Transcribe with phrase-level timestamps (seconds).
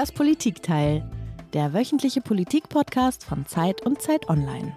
[0.00, 1.06] Das Politikteil,
[1.52, 4.74] der wöchentliche Politikpodcast von Zeit und Zeit Online.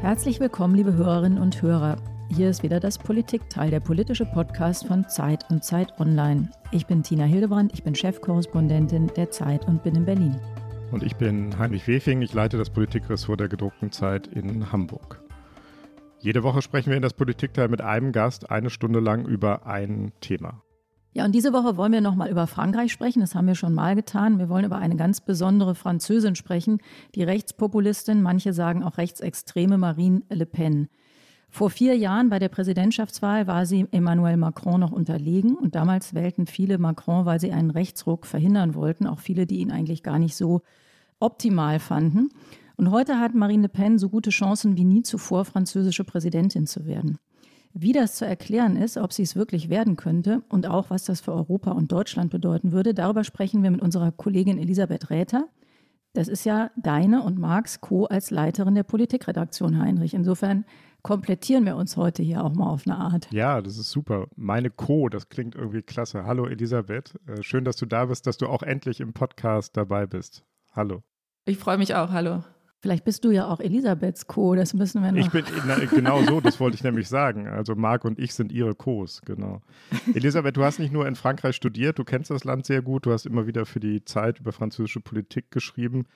[0.00, 1.98] Herzlich willkommen, liebe Hörerinnen und Hörer.
[2.34, 6.50] Hier ist wieder das Politikteil, der politische Podcast von Zeit und Zeit Online.
[6.70, 10.40] Ich bin Tina Hildebrand, ich bin Chefkorrespondentin der Zeit und bin in Berlin.
[10.90, 15.20] Und ich bin Heinrich Wefing, ich leite das Politikressort der gedruckten Zeit in Hamburg.
[16.20, 20.12] Jede Woche sprechen wir in das Politikteil mit einem Gast eine Stunde lang über ein
[20.22, 20.62] Thema.
[21.14, 23.20] Ja, und diese Woche wollen wir nochmal über Frankreich sprechen.
[23.20, 24.38] Das haben wir schon mal getan.
[24.38, 26.78] Wir wollen über eine ganz besondere Französin sprechen,
[27.14, 30.88] die Rechtspopulistin, manche sagen auch rechtsextreme Marine Le Pen.
[31.50, 36.46] Vor vier Jahren bei der Präsidentschaftswahl war sie Emmanuel Macron noch unterlegen und damals wählten
[36.46, 40.34] viele Macron, weil sie einen Rechtsruck verhindern wollten, auch viele, die ihn eigentlich gar nicht
[40.34, 40.62] so
[41.20, 42.30] optimal fanden.
[42.76, 46.86] Und heute hat Marine Le Pen so gute Chancen wie nie zuvor, französische Präsidentin zu
[46.86, 47.18] werden.
[47.74, 51.22] Wie das zu erklären ist, ob sie es wirklich werden könnte und auch was das
[51.22, 55.48] für Europa und Deutschland bedeuten würde, darüber sprechen wir mit unserer Kollegin Elisabeth Räther.
[56.12, 58.04] Das ist ja deine und Marks Co.
[58.04, 60.12] als Leiterin der Politikredaktion, Heinrich.
[60.12, 60.66] Insofern
[61.00, 63.28] komplettieren wir uns heute hier auch mal auf eine Art.
[63.32, 64.26] Ja, das ist super.
[64.36, 66.26] Meine Co., das klingt irgendwie klasse.
[66.26, 70.04] Hallo Elisabeth, äh, schön, dass du da bist, dass du auch endlich im Podcast dabei
[70.06, 70.44] bist.
[70.72, 71.02] Hallo.
[71.46, 72.10] Ich freue mich auch.
[72.10, 72.44] Hallo.
[72.82, 74.56] Vielleicht bist du ja auch Elisabeths Co.
[74.56, 75.18] Das müssen wir noch.
[75.24, 77.46] Ich bin na, genau so, das wollte ich nämlich sagen.
[77.46, 79.62] Also Marc und ich sind ihre Co's, genau.
[80.14, 83.12] Elisabeth, du hast nicht nur in Frankreich studiert, du kennst das Land sehr gut, du
[83.12, 86.06] hast immer wieder für die Zeit über französische Politik geschrieben.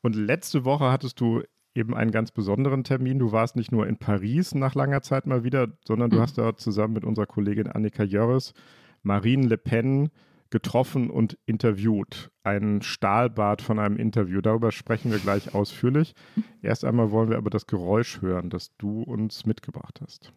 [0.00, 1.42] Und letzte Woche hattest du
[1.74, 3.18] eben einen ganz besonderen Termin.
[3.18, 6.20] Du warst nicht nur in Paris nach langer Zeit mal wieder, sondern du mhm.
[6.20, 8.54] hast da zusammen mit unserer Kollegin Annika Jörres
[9.02, 10.10] Marine Le Pen
[10.52, 12.30] getroffen und interviewt.
[12.44, 14.40] Ein Stahlbad von einem Interview.
[14.40, 16.14] Darüber sprechen wir gleich ausführlich.
[16.62, 20.32] Erst einmal wollen wir aber das Geräusch hören, das du uns mitgebracht hast.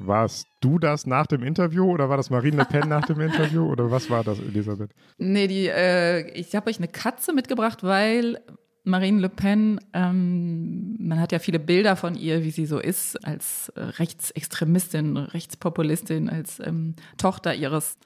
[0.00, 3.64] Warst du das nach dem Interview oder war das Marine Le Pen nach dem Interview
[3.70, 4.90] oder was war das, Elisabeth?
[5.18, 8.40] Nee, die, äh, ich habe euch eine Katze mitgebracht, weil
[8.84, 13.16] Marine Le Pen, ähm, man hat ja viele Bilder von ihr, wie sie so ist,
[13.24, 17.98] als äh, Rechtsextremistin, Rechtspopulistin, als ähm, Tochter ihres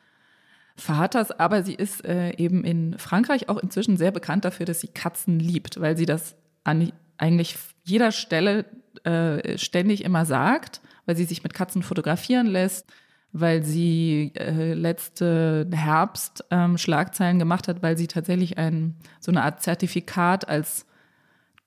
[0.76, 4.88] Vaters, aber sie ist äh, eben in Frankreich auch inzwischen sehr bekannt dafür, dass sie
[4.88, 6.34] Katzen liebt, weil sie das
[6.64, 8.64] an eigentlich jeder Stelle
[9.04, 12.86] äh, ständig immer sagt weil sie sich mit Katzen fotografieren lässt,
[13.32, 19.42] weil sie äh, letzte Herbst ähm, Schlagzeilen gemacht hat, weil sie tatsächlich ein so eine
[19.42, 20.86] Art Zertifikat als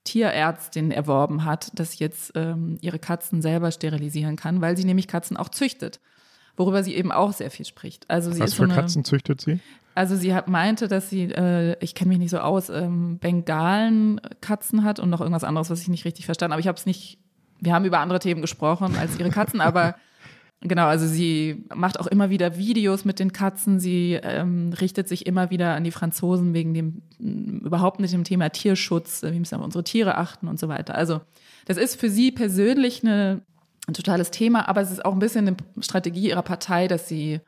[0.06, 5.10] Tierärztin erworben hat, dass sie jetzt ähm, ihre Katzen selber sterilisieren kann, weil sie nämlich
[5.10, 6.00] Katzen auch züchtet,
[6.56, 8.10] worüber sie eben auch sehr viel spricht.
[8.10, 9.60] Also sie Was ist für so eine, Katzen züchtet sie?
[9.98, 14.84] Also sie hat, meinte, dass sie, äh, ich kenne mich nicht so aus, ähm, Bengalen-Katzen
[14.84, 16.62] hat und noch irgendwas anderes, was ich nicht richtig verstanden habe.
[16.62, 17.20] Ich habe es nicht
[17.60, 19.96] wir haben über andere Themen gesprochen als ihre Katzen, aber
[20.62, 23.80] genau, also sie macht auch immer wieder Videos mit den Katzen.
[23.80, 28.50] Sie ähm, richtet sich immer wieder an die Franzosen wegen dem überhaupt nicht dem Thema
[28.50, 30.96] Tierschutz, wie müssen wir unsere Tiere achten und so weiter.
[30.96, 31.22] Also
[31.66, 33.42] das ist für sie persönlich eine,
[33.88, 37.42] ein totales Thema, aber es ist auch ein bisschen eine Strategie ihrer Partei, dass sie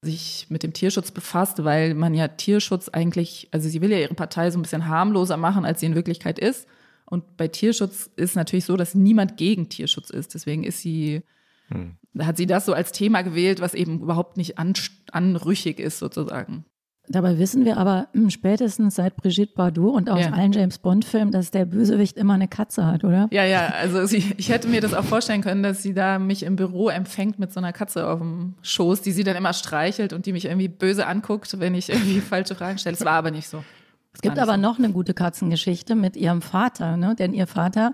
[0.00, 4.14] sich mit dem Tierschutz befasst, weil man ja Tierschutz eigentlich, also sie will ja ihre
[4.14, 6.68] Partei so ein bisschen harmloser machen, als sie in Wirklichkeit ist.
[7.04, 10.34] Und bei Tierschutz ist natürlich so, dass niemand gegen Tierschutz ist.
[10.34, 11.22] Deswegen ist sie,
[11.68, 11.96] hm.
[12.18, 14.74] hat sie das so als Thema gewählt, was eben überhaupt nicht an,
[15.10, 16.64] anrüchig ist, sozusagen.
[17.10, 20.30] Dabei wissen wir aber hm, spätestens seit Brigitte Bardot und aus ja.
[20.32, 23.28] allen James Bond-Filmen, dass der Bösewicht immer eine Katze hat, oder?
[23.30, 26.42] Ja, ja, also sie, ich hätte mir das auch vorstellen können, dass sie da mich
[26.42, 30.12] im Büro empfängt mit so einer Katze auf dem Schoß, die sie dann immer streichelt
[30.12, 32.96] und die mich irgendwie böse anguckt, wenn ich irgendwie falsche Fragen stelle.
[32.96, 33.64] Das war aber nicht so.
[34.12, 37.14] Es gibt aber noch eine gute Katzengeschichte mit ihrem Vater, ne?
[37.16, 37.92] denn ihr Vater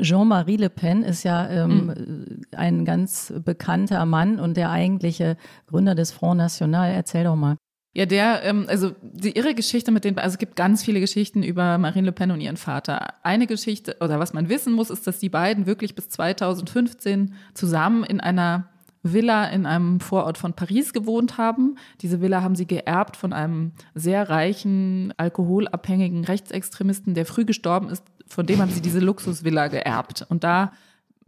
[0.00, 2.42] Jean-Marie Le Pen ist ja ähm, mhm.
[2.56, 5.36] ein ganz bekannter Mann und der eigentliche
[5.66, 6.90] Gründer des Front National.
[6.90, 7.56] Erzähl doch mal.
[7.94, 11.44] Ja, der, ähm, also die irre Geschichte mit den, also es gibt ganz viele Geschichten
[11.44, 13.14] über Marine Le Pen und ihren Vater.
[13.22, 18.02] Eine Geschichte, oder was man wissen muss, ist, dass die beiden wirklich bis 2015 zusammen
[18.02, 18.68] in einer
[19.04, 21.76] Villa in einem Vorort von Paris gewohnt haben.
[22.00, 28.02] Diese Villa haben sie geerbt von einem sehr reichen, alkoholabhängigen Rechtsextremisten, der früh gestorben ist.
[28.26, 30.26] Von dem haben sie diese Luxusvilla geerbt.
[30.28, 30.72] Und da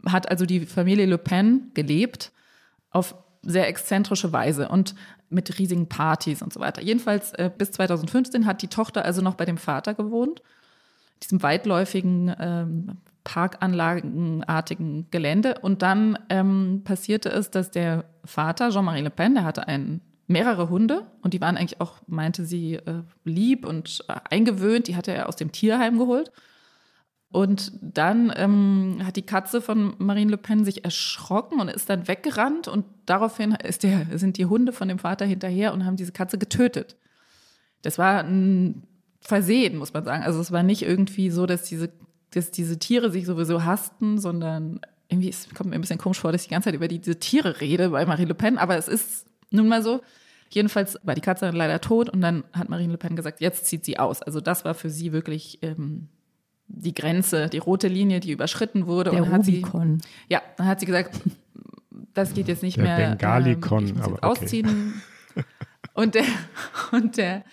[0.05, 2.33] hat also die Familie Le Pen gelebt
[2.89, 3.15] auf
[3.47, 4.93] sehr exzentrische Weise und
[5.29, 6.81] mit riesigen Partys und so weiter.
[6.81, 10.41] Jedenfalls äh, bis 2015 hat die Tochter also noch bei dem Vater gewohnt,
[11.23, 15.55] diesem weitläufigen ähm, parkanlagenartigen Gelände.
[15.61, 20.69] Und dann ähm, passierte es, dass der Vater, Jean-Marie Le Pen, der hatte einen mehrere
[20.69, 24.87] Hunde und die waren eigentlich auch, meinte sie, äh, lieb und äh, eingewöhnt.
[24.87, 26.31] Die hatte er aus dem Tierheim geholt.
[27.29, 32.07] Und dann ähm, hat die Katze von Marine Le Pen sich erschrocken und ist dann
[32.07, 36.13] weggerannt und daraufhin ist der, sind die Hunde von dem Vater hinterher und haben diese
[36.13, 36.95] Katze getötet.
[37.81, 38.83] Das war ein
[39.19, 40.23] Versehen, muss man sagen.
[40.23, 41.91] Also es war nicht irgendwie so, dass diese,
[42.31, 44.79] dass diese Tiere sich sowieso hassten, sondern
[45.09, 46.99] irgendwie, es kommt mir ein bisschen komisch vor, dass ich die ganze Zeit über die,
[46.99, 50.01] diese Tiere rede bei Marine Le Pen, aber es ist nun mal so.
[50.49, 53.65] Jedenfalls war die Katze dann leider tot und dann hat Marine Le Pen gesagt, jetzt
[53.65, 54.21] zieht sie aus.
[54.21, 56.07] Also das war für sie wirklich ähm,
[56.67, 59.11] die Grenze, die rote Linie, die überschritten wurde.
[59.11, 60.01] Der und hat sie, Rubikon.
[60.29, 61.19] ja, dann hat sie gesagt,
[62.13, 63.09] das geht jetzt nicht Der mehr.
[63.09, 64.25] Bengalikon, ähm, ich muss aber okay.
[64.25, 65.01] ausziehen.
[65.93, 66.25] und, der,
[66.91, 67.43] und der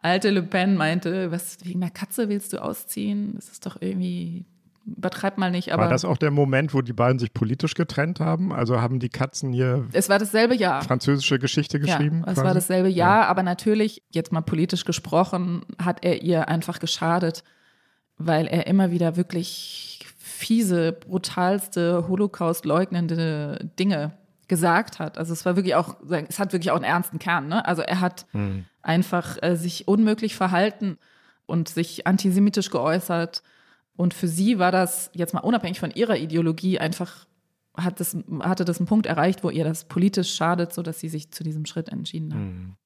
[0.00, 3.34] alte Le Pen meinte, was wegen einer Katze willst du ausziehen?
[3.36, 4.44] Das ist doch irgendwie,
[4.84, 5.72] übertreib mal nicht.
[5.72, 8.52] Aber War das auch der Moment, wo die beiden sich politisch getrennt haben?
[8.52, 10.82] Also haben die Katzen hier es war dasselbe Jahr.
[10.82, 12.22] französische Geschichte geschrieben?
[12.24, 12.46] Ja, es quasi?
[12.46, 17.44] war dasselbe Jahr, aber natürlich, jetzt mal politisch gesprochen, hat er ihr einfach geschadet,
[18.18, 24.12] weil er immer wieder wirklich fiese, brutalste, Holocaust-leugnende Dinge
[24.48, 25.18] gesagt hat.
[25.18, 25.96] Also es war wirklich auch,
[26.28, 27.48] es hat wirklich auch einen ernsten Kern.
[27.48, 27.64] Ne?
[27.64, 28.64] Also er hat Hm.
[28.82, 30.98] einfach äh, sich unmöglich verhalten
[31.46, 33.42] und sich antisemitisch geäußert.
[33.96, 37.26] Und für sie war das jetzt mal unabhängig von ihrer Ideologie einfach
[37.74, 41.30] hat das, hatte das einen Punkt erreicht, wo ihr das politisch schadet, sodass sie sich
[41.30, 42.40] zu diesem Schritt entschieden hat.
[42.40, 42.76] Hm.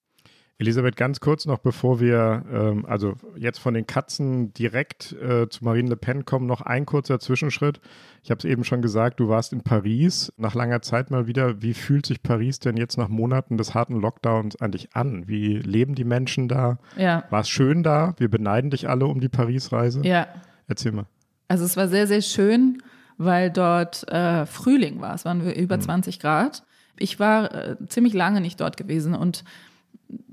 [0.59, 5.63] Elisabeth, ganz kurz noch, bevor wir ähm, also jetzt von den Katzen direkt äh, zu
[5.65, 7.79] Marine Le Pen kommen, noch ein kurzer Zwischenschritt.
[8.23, 11.61] Ich habe es eben schon gesagt, du warst in Paris nach langer Zeit mal wieder.
[11.61, 15.29] Wie fühlt sich Paris denn jetzt nach Monaten des harten Lockdowns eigentlich an?
[15.29, 16.79] Wie leben die Menschen da?
[16.97, 18.15] Ja, War es schön da?
[18.17, 20.01] Wir beneiden dich alle um die Paris-Reise.
[20.03, 20.27] ja.
[20.69, 21.07] Erzähl mal.
[21.47, 22.83] Also es war sehr, sehr schön,
[23.19, 25.15] weil dort äh, Frühling war.
[25.15, 26.65] Es waren über 20 Grad.
[26.99, 29.45] Ich war äh, ziemlich lange nicht dort gewesen und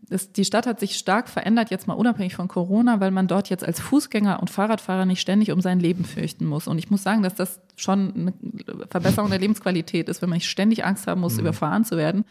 [0.10, 3.50] das, die Stadt hat sich stark verändert, jetzt mal unabhängig von Corona, weil man dort
[3.50, 6.68] jetzt als Fußgänger und Fahrradfahrer nicht ständig um sein Leben fürchten muss.
[6.68, 8.34] Und ich muss sagen, dass das schon eine
[8.90, 12.26] Verbesserung der Lebensqualität ist, wenn man nicht ständig Angst haben muss, überfahren zu werden.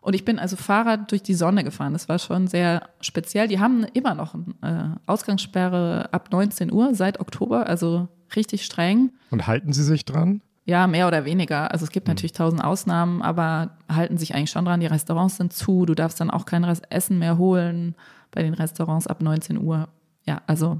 [0.00, 1.92] Und ich bin also Fahrrad durch die Sonne gefahren.
[1.92, 3.48] Das war schon sehr speziell.
[3.48, 9.10] Die haben immer noch eine äh, Ausgangssperre ab 19 Uhr seit Oktober, also richtig streng.
[9.30, 10.40] Und halten sie sich dran?
[10.68, 11.72] Ja, mehr oder weniger.
[11.72, 14.80] Also es gibt natürlich tausend Ausnahmen, aber halten sich eigentlich schon dran.
[14.80, 15.86] Die Restaurants sind zu.
[15.86, 17.94] Du darfst dann auch kein Essen mehr holen
[18.30, 19.88] bei den Restaurants ab 19 Uhr.
[20.26, 20.78] Ja, also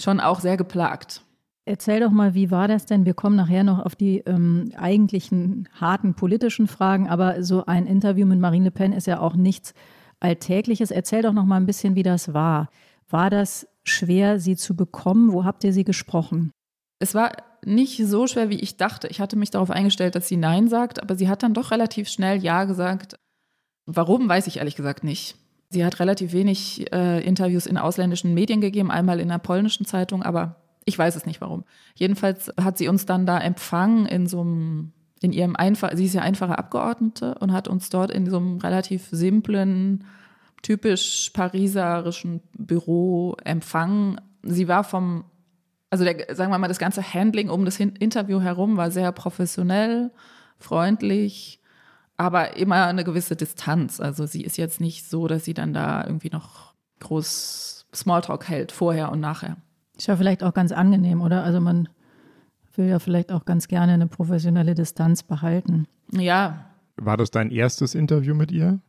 [0.00, 1.20] schon auch sehr geplagt.
[1.66, 3.04] Erzähl doch mal, wie war das denn?
[3.04, 8.24] Wir kommen nachher noch auf die ähm, eigentlichen harten politischen Fragen, aber so ein Interview
[8.24, 9.74] mit Marine Le Pen ist ja auch nichts
[10.18, 10.90] Alltägliches.
[10.90, 12.70] Erzähl doch noch mal ein bisschen, wie das war.
[13.10, 15.30] War das schwer, sie zu bekommen?
[15.30, 16.52] Wo habt ihr sie gesprochen?
[17.00, 17.32] Es war
[17.66, 19.08] nicht so schwer, wie ich dachte.
[19.08, 22.08] Ich hatte mich darauf eingestellt, dass sie Nein sagt, aber sie hat dann doch relativ
[22.08, 23.16] schnell Ja gesagt.
[23.86, 25.36] Warum, weiß ich ehrlich gesagt nicht.
[25.70, 30.22] Sie hat relativ wenig äh, Interviews in ausländischen Medien gegeben, einmal in einer polnischen Zeitung,
[30.22, 31.64] aber ich weiß es nicht warum.
[31.94, 36.14] Jedenfalls hat sie uns dann da empfangen in so einem, in ihrem einfach, sie ist
[36.14, 40.04] ja einfache Abgeordnete und hat uns dort in so einem relativ simplen,
[40.62, 44.20] typisch pariserischen Büro empfangen.
[44.42, 45.24] Sie war vom
[45.94, 50.10] also der, sagen wir mal, das ganze Handling um das Interview herum war sehr professionell,
[50.58, 51.60] freundlich,
[52.16, 54.00] aber immer eine gewisse Distanz.
[54.00, 58.72] Also sie ist jetzt nicht so, dass sie dann da irgendwie noch groß Smalltalk hält,
[58.72, 59.56] vorher und nachher.
[59.96, 61.44] Ist ja vielleicht auch ganz angenehm, oder?
[61.44, 61.88] Also man
[62.74, 65.86] will ja vielleicht auch ganz gerne eine professionelle Distanz behalten.
[66.10, 68.80] Ja, War das dein erstes Interview mit ihr?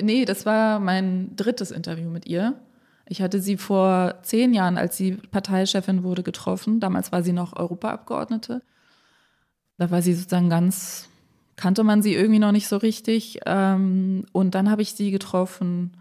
[0.00, 2.54] nee, das war mein drittes Interview mit ihr.
[3.08, 6.78] Ich hatte sie vor zehn Jahren, als sie Parteichefin wurde, getroffen.
[6.78, 8.62] Damals war sie noch Europaabgeordnete.
[9.78, 11.08] Da war sie sozusagen ganz,
[11.56, 13.40] kannte man sie irgendwie noch nicht so richtig.
[13.46, 15.92] Ähm, Und dann habe ich sie getroffen,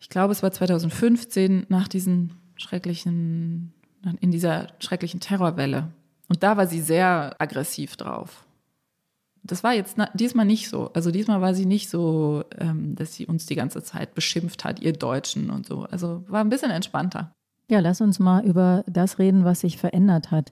[0.00, 3.72] ich glaube, es war 2015, nach diesen schrecklichen,
[4.20, 5.92] in dieser schrecklichen Terrorwelle.
[6.28, 8.46] Und da war sie sehr aggressiv drauf.
[9.42, 10.90] Das war jetzt na, diesmal nicht so.
[10.92, 14.80] Also diesmal war sie nicht so, ähm, dass sie uns die ganze Zeit beschimpft hat,
[14.80, 15.86] ihr Deutschen und so.
[15.90, 17.32] Also war ein bisschen entspannter.
[17.68, 20.50] Ja, lass uns mal über das reden, was sich verändert hat.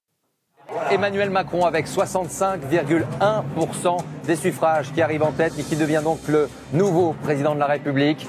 [0.90, 6.49] Emmanuel Macron avec 65,1% des suffrages qui arrive en tête et qui devient donc le
[6.73, 8.26] nouveau président de la République.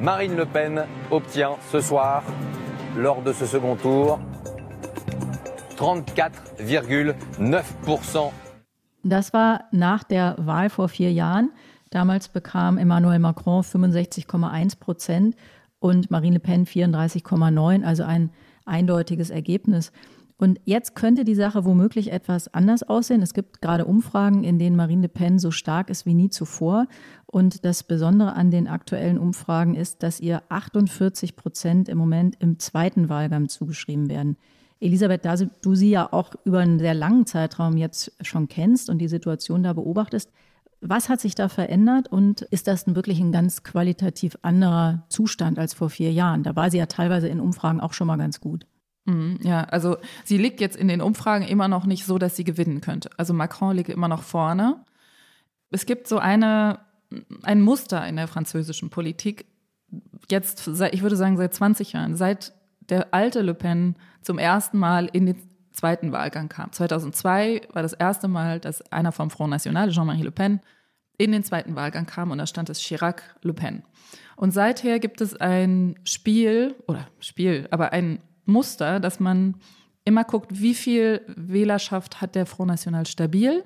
[0.00, 2.22] Marine Le Pen obtient ce soir,
[2.96, 4.18] lors de ce second tour,
[5.76, 8.32] 34,9%.
[9.02, 11.50] Das war nach der Wahl vor vier Jahren.
[11.90, 15.36] Damals bekam Emmanuel Macron 65,1 Prozent
[15.80, 18.30] und Marine Le Pen 34,9, also ein
[18.64, 19.92] eindeutiges Ergebnis.
[20.38, 23.22] Und jetzt könnte die Sache womöglich etwas anders aussehen.
[23.22, 26.86] Es gibt gerade Umfragen, in denen Marine Le Pen so stark ist wie nie zuvor.
[27.26, 32.58] Und das Besondere an den aktuellen Umfragen ist, dass ihr 48 Prozent im Moment im
[32.58, 34.36] zweiten Wahlgang zugeschrieben werden.
[34.82, 38.98] Elisabeth, da du sie ja auch über einen sehr langen Zeitraum jetzt schon kennst und
[38.98, 40.30] die Situation da beobachtest,
[40.80, 45.74] was hat sich da verändert und ist das wirklich ein ganz qualitativ anderer Zustand als
[45.74, 46.42] vor vier Jahren?
[46.42, 48.66] Da war sie ja teilweise in Umfragen auch schon mal ganz gut.
[49.04, 52.44] Mhm, ja, also sie liegt jetzt in den Umfragen immer noch nicht so, dass sie
[52.44, 53.10] gewinnen könnte.
[53.16, 54.84] Also Macron liegt immer noch vorne.
[55.70, 56.80] Es gibt so eine,
[57.44, 59.46] ein Muster in der französischen Politik,
[60.30, 62.52] jetzt, ich würde sagen, seit 20 Jahren, seit
[62.88, 65.36] der alte Le Pen zum ersten Mal in den
[65.72, 66.72] zweiten Wahlgang kam.
[66.72, 70.60] 2002 war das erste Mal, dass einer vom Front National, Jean-Marie Le Pen,
[71.18, 73.82] in den zweiten Wahlgang kam und da stand es Chirac-Le Pen.
[74.36, 79.56] Und seither gibt es ein Spiel, oder Spiel, aber ein Muster, dass man
[80.04, 83.62] immer guckt, wie viel Wählerschaft hat der Front National stabil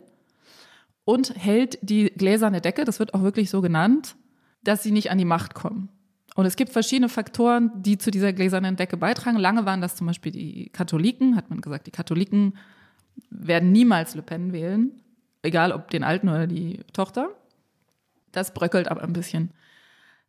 [1.04, 4.16] und hält die gläserne Decke, das wird auch wirklich so genannt,
[4.62, 5.88] dass sie nicht an die Macht kommen.
[6.36, 9.38] Und es gibt verschiedene Faktoren, die zu dieser gläsernen Decke beitragen.
[9.38, 12.58] Lange waren das zum Beispiel die Katholiken, hat man gesagt, die Katholiken
[13.30, 14.92] werden niemals Le Pen wählen,
[15.40, 17.30] egal ob den Alten oder die Tochter.
[18.32, 19.50] Das bröckelt aber ein bisschen.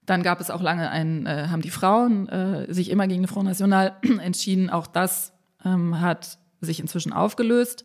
[0.05, 3.27] Dann gab es auch lange ein, äh, haben die Frauen äh, sich immer gegen den
[3.27, 4.69] Front National entschieden.
[4.69, 5.33] Auch das
[5.65, 7.83] ähm, hat sich inzwischen aufgelöst.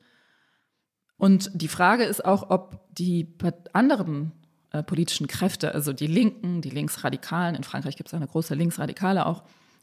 [1.17, 3.35] Und die Frage ist auch, ob die
[3.73, 4.31] anderen
[4.73, 9.27] äh, politischen Kräfte, also die Linken, die Linksradikalen, in Frankreich gibt es eine große Linksradikale
[9.27, 9.43] auch,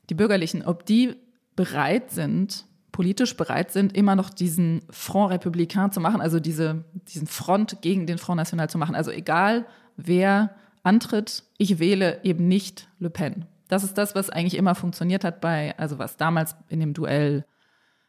[0.09, 1.15] die Bürgerlichen, ob die
[1.55, 7.27] bereit sind, politisch bereit sind, immer noch diesen Front Républicain zu machen, also diese, diesen
[7.27, 8.95] Front gegen den Front National zu machen.
[8.95, 9.65] Also egal,
[9.95, 13.45] wer antritt, ich wähle eben nicht Le Pen.
[13.67, 17.45] Das ist das, was eigentlich immer funktioniert hat bei, also was damals in dem Duell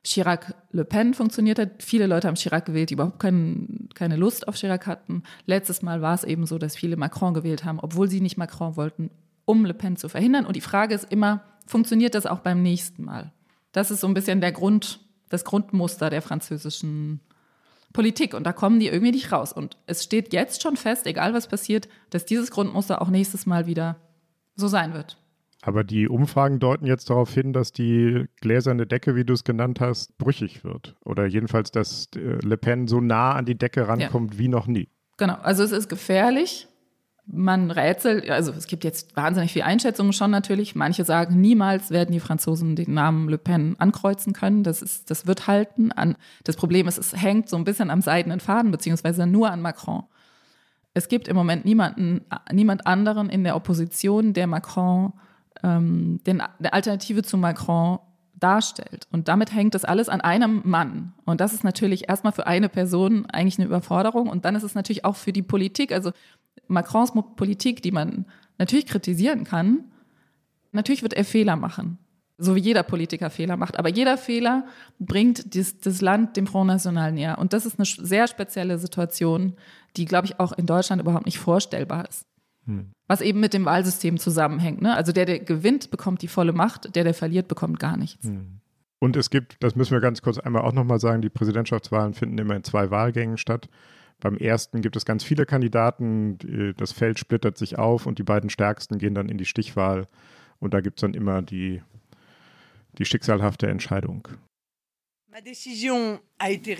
[0.03, 1.83] Chirac-Le Pen funktioniert hat.
[1.83, 5.23] Viele Leute haben Chirac gewählt, die überhaupt kein, keine Lust auf Chirac hatten.
[5.47, 8.77] Letztes Mal war es eben so, dass viele Macron gewählt haben, obwohl sie nicht Macron
[8.77, 9.11] wollten,
[9.45, 10.47] um Le Pen zu verhindern.
[10.47, 13.33] Und die Frage ist immer, funktioniert das auch beim nächsten Mal?
[13.73, 17.21] Das ist so ein bisschen der Grund, das Grundmuster der französischen
[17.93, 19.53] Politik und da kommen die irgendwie nicht raus.
[19.53, 23.67] Und es steht jetzt schon fest, egal was passiert, dass dieses Grundmuster auch nächstes Mal
[23.67, 23.97] wieder
[24.57, 25.20] so sein wird.
[25.63, 29.81] Aber die Umfragen deuten jetzt darauf hin, dass die gläserne Decke, wie du es genannt
[29.81, 30.97] hast, brüchig wird.
[31.05, 34.41] Oder jedenfalls, dass äh, Le Pen so nah an die Decke rankommt ja.
[34.41, 34.89] wie noch nie.
[35.19, 36.67] Genau, also es ist gefährlich
[37.33, 40.75] man rätselt, also es gibt jetzt wahnsinnig viele Einschätzungen schon natürlich.
[40.75, 44.63] Manche sagen, niemals werden die Franzosen den Namen Le Pen ankreuzen können.
[44.63, 45.93] Das, ist, das wird halten.
[45.93, 49.63] An, das Problem ist, es hängt so ein bisschen am seidenen Faden, beziehungsweise nur an
[49.63, 50.05] Macron.
[50.93, 55.13] Es gibt im Moment niemanden, niemand anderen in der Opposition, der Macron,
[55.63, 57.99] ähm, den, der Alternative zu Macron
[58.41, 59.07] darstellt.
[59.13, 61.13] Und damit hängt das alles an einem Mann.
[61.25, 64.29] Und das ist natürlich erstmal für eine Person eigentlich eine Überforderung.
[64.29, 66.11] Und dann ist es natürlich auch für die Politik, also
[66.67, 68.27] Macrons Politik, die man
[68.59, 69.85] natürlich kritisieren kann,
[70.73, 71.99] natürlich wird er Fehler machen.
[72.39, 73.79] So wie jeder Politiker Fehler macht.
[73.79, 74.65] Aber jeder Fehler
[74.99, 77.39] bringt das, das Land dem Front National näher.
[77.39, 79.57] Und das ist eine sehr spezielle Situation,
[79.99, 82.25] die, glaube ich, auch in Deutschland überhaupt nicht vorstellbar ist.
[82.71, 82.93] Hm.
[83.09, 84.81] Was eben mit dem Wahlsystem zusammenhängt.
[84.81, 84.95] Ne?
[84.95, 88.27] Also der, der gewinnt, bekommt die volle Macht, der, der verliert, bekommt gar nichts.
[88.27, 88.61] Hm.
[89.01, 92.39] Und es gibt, das müssen wir ganz kurz einmal auch nochmal sagen, die Präsidentschaftswahlen finden
[92.39, 93.69] immer in zwei Wahlgängen statt.
[94.21, 98.51] Beim ersten gibt es ganz viele Kandidaten, das Feld splittert sich auf und die beiden
[98.51, 100.07] stärksten gehen dann in die Stichwahl
[100.59, 101.83] und da gibt es dann immer die,
[102.99, 104.29] die schicksalhafte Entscheidung.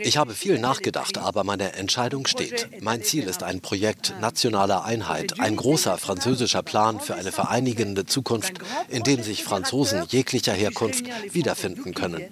[0.03, 2.83] Ich habe viel nachgedacht, aber meine Entscheidung steht.
[2.83, 8.55] Mein Ziel ist ein Projekt nationaler Einheit, ein großer französischer Plan für eine vereinigende Zukunft,
[8.89, 12.25] in dem sich Franzosen jeglicher Herkunft wiederfinden können.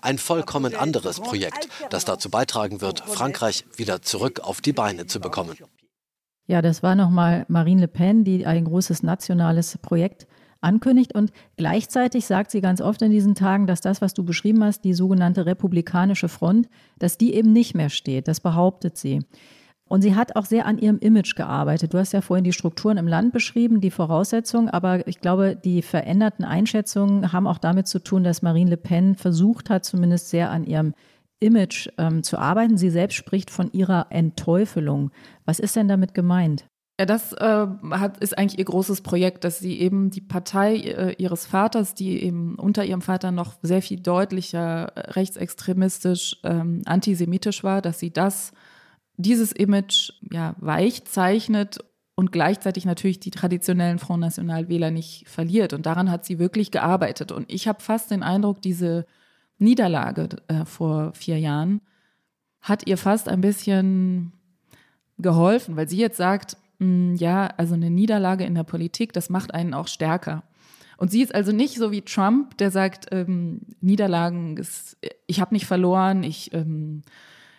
[0.00, 5.18] Ein vollkommen anderes Projekt, das dazu beitragen wird, Frankreich wieder zurück auf die Beine zu
[5.18, 5.56] bekommen.
[6.46, 10.26] Ja, das war nochmal Marine Le Pen, die ein großes nationales Projekt
[10.64, 11.14] ankündigt.
[11.14, 14.82] Und gleichzeitig sagt sie ganz oft in diesen Tagen, dass das, was du beschrieben hast,
[14.82, 16.68] die sogenannte Republikanische Front,
[16.98, 18.26] dass die eben nicht mehr steht.
[18.26, 19.20] Das behauptet sie.
[19.86, 21.92] Und sie hat auch sehr an ihrem Image gearbeitet.
[21.92, 25.82] Du hast ja vorhin die Strukturen im Land beschrieben, die Voraussetzungen, aber ich glaube, die
[25.82, 30.50] veränderten Einschätzungen haben auch damit zu tun, dass Marine Le Pen versucht hat, zumindest sehr
[30.50, 30.94] an ihrem
[31.38, 32.78] Image ähm, zu arbeiten.
[32.78, 35.10] Sie selbst spricht von ihrer Entteufelung.
[35.44, 36.64] Was ist denn damit gemeint?
[36.98, 41.14] Ja, das äh, hat, ist eigentlich ihr großes Projekt, dass sie eben die Partei äh,
[41.18, 47.82] ihres Vaters, die eben unter ihrem Vater noch sehr viel deutlicher rechtsextremistisch, ähm, antisemitisch war,
[47.82, 48.52] dass sie das
[49.16, 51.78] dieses Image ja, weich zeichnet
[52.14, 55.72] und gleichzeitig natürlich die traditionellen Front National Wähler nicht verliert.
[55.72, 57.32] Und daran hat sie wirklich gearbeitet.
[57.32, 59.04] Und ich habe fast den Eindruck, diese
[59.58, 61.80] Niederlage äh, vor vier Jahren
[62.60, 64.32] hat ihr fast ein bisschen
[65.18, 69.30] geholfen, weil sie jetzt sagt, mh, hm, ja, also eine Niederlage in der Politik, das
[69.30, 70.42] macht einen auch stärker.
[70.96, 75.54] Und sie ist also nicht so wie Trump, der sagt, ähm, Niederlagen, ist, ich habe
[75.54, 77.02] nicht verloren, ich, ähm,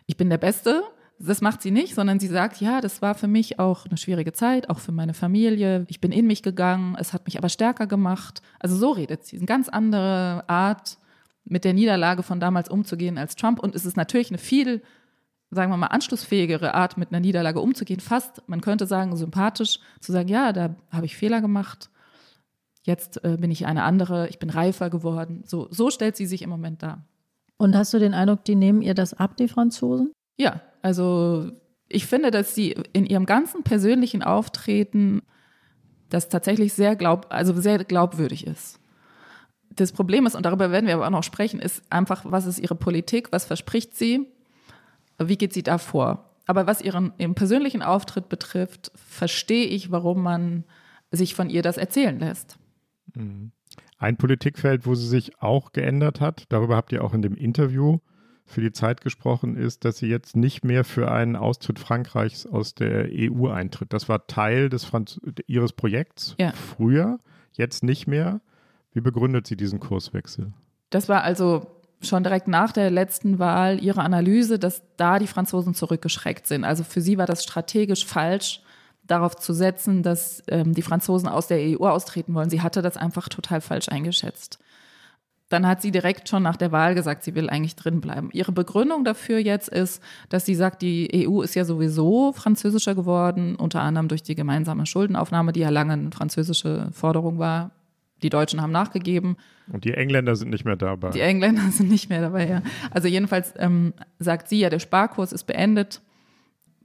[0.05, 0.83] ich bin der Beste.
[1.19, 4.33] Das macht sie nicht, sondern sie sagt, ja, das war für mich auch eine schwierige
[4.33, 5.85] Zeit, auch für meine Familie.
[5.89, 8.41] Ich bin in mich gegangen, es hat mich aber stärker gemacht.
[8.59, 9.37] Also so redet sie.
[9.37, 10.97] Eine ganz andere Art,
[11.45, 13.59] mit der Niederlage von damals umzugehen als Trump.
[13.59, 14.81] Und es ist natürlich eine viel,
[15.51, 17.99] sagen wir mal, anschlussfähigere Art, mit einer Niederlage umzugehen.
[17.99, 21.89] Fast, man könnte sagen, sympathisch zu sagen, ja, da habe ich Fehler gemacht
[22.85, 25.43] jetzt äh, bin ich eine andere, ich bin reifer geworden.
[25.45, 27.05] So, so stellt sie sich im Moment dar.
[27.57, 30.11] Und hast du den Eindruck, die nehmen ihr das ab, die Franzosen?
[30.37, 31.51] Ja, also
[31.87, 35.21] ich finde, dass sie in ihrem ganzen persönlichen Auftreten
[36.09, 38.79] das tatsächlich sehr glaub, also sehr glaubwürdig ist.
[39.69, 42.59] Das Problem ist, und darüber werden wir aber auch noch sprechen, ist einfach, was ist
[42.59, 44.27] ihre Politik, was verspricht sie,
[45.19, 46.29] wie geht sie da vor?
[46.45, 50.63] Aber was ihren, ihren persönlichen Auftritt betrifft, verstehe ich, warum man
[51.11, 52.57] sich von ihr das erzählen lässt.
[53.15, 53.51] Mhm.
[53.97, 57.99] Ein Politikfeld, wo sie sich auch geändert hat, darüber habt ihr auch in dem Interview
[58.45, 62.75] für die Zeit gesprochen, ist, dass sie jetzt nicht mehr für einen Austritt Frankreichs aus
[62.75, 63.91] der EU eintritt.
[63.91, 66.51] Das war Teil des Franz ihres Projekts ja.
[66.51, 67.19] früher,
[67.53, 68.41] jetzt nicht mehr.
[68.93, 70.53] Wie begründet sie diesen Kurswechsel?
[70.89, 75.73] Das war also schon direkt nach der letzten Wahl ihre Analyse, dass da die Franzosen
[75.73, 76.63] zurückgeschreckt sind.
[76.63, 78.61] Also für sie war das strategisch falsch,
[79.03, 82.49] darauf zu setzen, dass ähm, die Franzosen aus der EU austreten wollen.
[82.49, 84.59] Sie hatte das einfach total falsch eingeschätzt.
[85.49, 88.29] Dann hat sie direkt schon nach der Wahl gesagt, sie will eigentlich drin bleiben.
[88.33, 93.55] Ihre Begründung dafür jetzt ist, dass sie sagt, die EU ist ja sowieso französischer geworden,
[93.55, 97.71] unter anderem durch die gemeinsame Schuldenaufnahme, die ja lange eine französische Forderung war.
[98.25, 99.37] Die Deutschen haben nachgegeben.
[99.71, 101.11] Und die Engländer sind nicht mehr dabei.
[101.11, 102.61] Die Engländer sind nicht mehr dabei, ja.
[102.89, 106.01] Also jedenfalls ähm, sagt sie ja, der Sparkurs ist beendet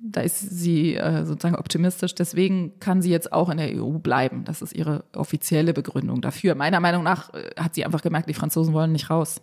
[0.03, 2.15] da ist sie äh, sozusagen optimistisch.
[2.15, 4.45] Deswegen kann sie jetzt auch in der EU bleiben.
[4.45, 6.55] Das ist ihre offizielle Begründung dafür.
[6.55, 9.43] Meiner Meinung nach äh, hat sie einfach gemerkt, die Franzosen wollen nicht raus.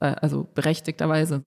[0.00, 1.42] Äh, also berechtigterweise.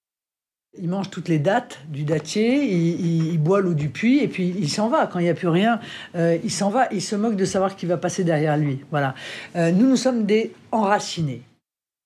[0.80, 4.70] Il mange toutes les dates du il, il boit l'eau du puits et puis il
[4.70, 5.06] s'en va.
[5.06, 5.80] Quand il n'y a plus rien,
[6.16, 6.88] euh, il s'en va.
[6.92, 8.80] Il se moque de savoir qui va passer derrière lui.
[8.90, 9.14] Voilà.
[9.56, 11.44] Euh, nous, nous sommes des enracinés.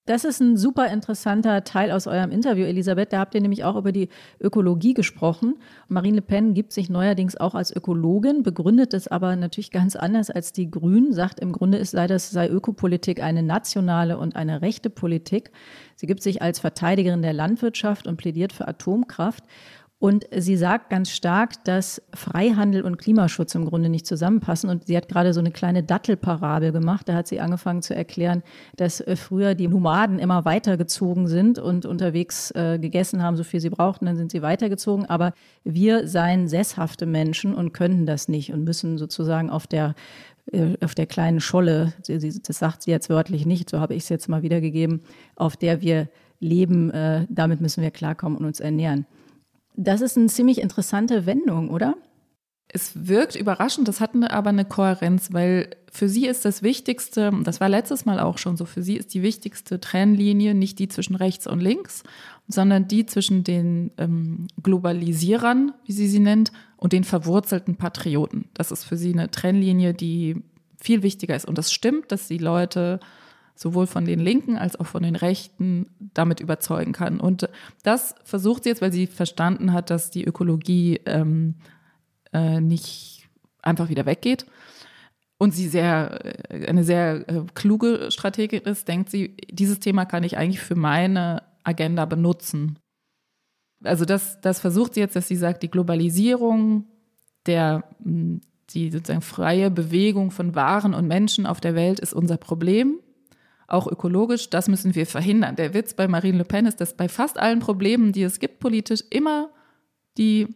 [0.08, 3.12] Das ist ein super interessanter Teil aus eurem Interview, Elisabeth.
[3.12, 4.08] Da habt ihr nämlich auch über die
[4.40, 5.56] Ökologie gesprochen.
[5.90, 10.30] Marine Le Pen gibt sich neuerdings auch als Ökologin, begründet es aber natürlich ganz anders
[10.30, 14.62] als die Grünen, sagt im Grunde ist sei das sei Ökopolitik eine nationale und eine
[14.62, 15.52] rechte Politik.
[15.98, 19.44] Sie gibt sich als Verteidigerin der Landwirtschaft und plädiert für Atomkraft.
[20.00, 24.70] Und sie sagt ganz stark, dass Freihandel und Klimaschutz im Grunde nicht zusammenpassen.
[24.70, 27.10] Und sie hat gerade so eine kleine Dattelparabel gemacht.
[27.10, 28.44] Da hat sie angefangen zu erklären,
[28.76, 33.60] dass äh, früher die Nomaden immer weitergezogen sind und unterwegs äh, gegessen haben, so viel
[33.60, 35.08] sie brauchten, dann sind sie weitergezogen.
[35.08, 35.34] Aber
[35.64, 39.96] wir seien sesshafte Menschen und könnten das nicht und müssen sozusagen auf der
[40.52, 44.10] äh, auf der kleinen Scholle, das sagt sie jetzt wörtlich nicht, so habe ich es
[44.10, 45.02] jetzt mal wiedergegeben,
[45.36, 46.08] auf der wir
[46.40, 49.08] leben, äh, damit müssen wir klarkommen und uns ernähren.
[49.78, 51.96] Das ist eine ziemlich interessante Wendung, oder?
[52.68, 57.62] Es wirkt überraschend, das hat aber eine Kohärenz, weil für sie ist das Wichtigste, das
[57.62, 61.16] war letztes Mal auch schon so, für sie ist die wichtigste Trennlinie nicht die zwischen
[61.16, 62.04] rechts und links,
[62.50, 68.50] sondern die zwischen den ähm, Globalisierern, wie sie sie nennt, und den verwurzelten Patrioten.
[68.54, 70.44] Das ist für sie eine Trennlinie, die
[70.80, 71.46] viel wichtiger ist.
[71.46, 73.00] Und das stimmt, dass die Leute
[73.58, 77.20] sowohl von den Linken als auch von den Rechten damit überzeugen kann.
[77.20, 77.50] Und
[77.84, 81.56] das versucht sie jetzt, weil sie verstanden hat, dass die Ökologie ähm,
[82.34, 83.28] äh, nicht
[83.64, 84.46] einfach wieder weggeht.
[85.40, 90.24] Und sie sehr, äh, eine sehr äh, kluge Strategin ist, denkt sie, dieses Thema kann
[90.24, 92.78] ich eigentlich für meine Agenda benutzen.
[93.84, 96.86] Also das, das versucht sie jetzt, dass sie sagt, die Globalisierung,
[97.48, 103.00] der, die sozusagen freie Bewegung von Waren und Menschen auf der Welt ist unser Problem
[103.68, 105.56] auch ökologisch, das müssen wir verhindern.
[105.56, 108.60] Der Witz bei Marine Le Pen ist, dass bei fast allen Problemen, die es gibt
[108.60, 109.50] politisch, immer
[110.18, 110.48] die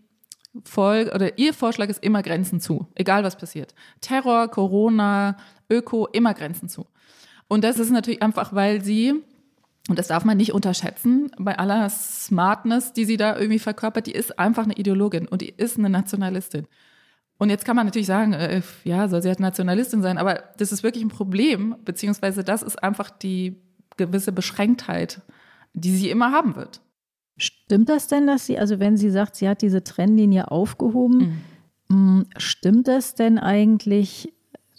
[0.66, 3.74] Folge oder ihr Vorschlag ist immer Grenzen zu, egal was passiert.
[4.02, 5.38] Terror, Corona,
[5.70, 6.88] Öko, immer Grenzen zu.
[7.48, 9.14] Und das ist natürlich einfach, weil sie,
[9.90, 14.14] und das darf man nicht unterschätzen, bei aller Smartness, die sie da irgendwie verkörpert, die
[14.14, 16.68] ist einfach eine Ideologin und die ist eine Nationalistin.
[17.42, 20.72] Und jetzt kann man natürlich sagen, äh, ja, soll sie halt Nationalistin sein, aber das
[20.72, 23.56] ist wirklich ein Problem, beziehungsweise das ist einfach die
[23.98, 25.22] gewisse Beschränktheit,
[25.74, 26.82] die sie immer haben wird.
[27.38, 31.42] Stimmt das denn, dass sie, also wenn sie sagt, sie hat diese Trennlinie aufgehoben,
[31.90, 32.20] mhm.
[32.20, 34.32] Mm, stimmt das denn eigentlich,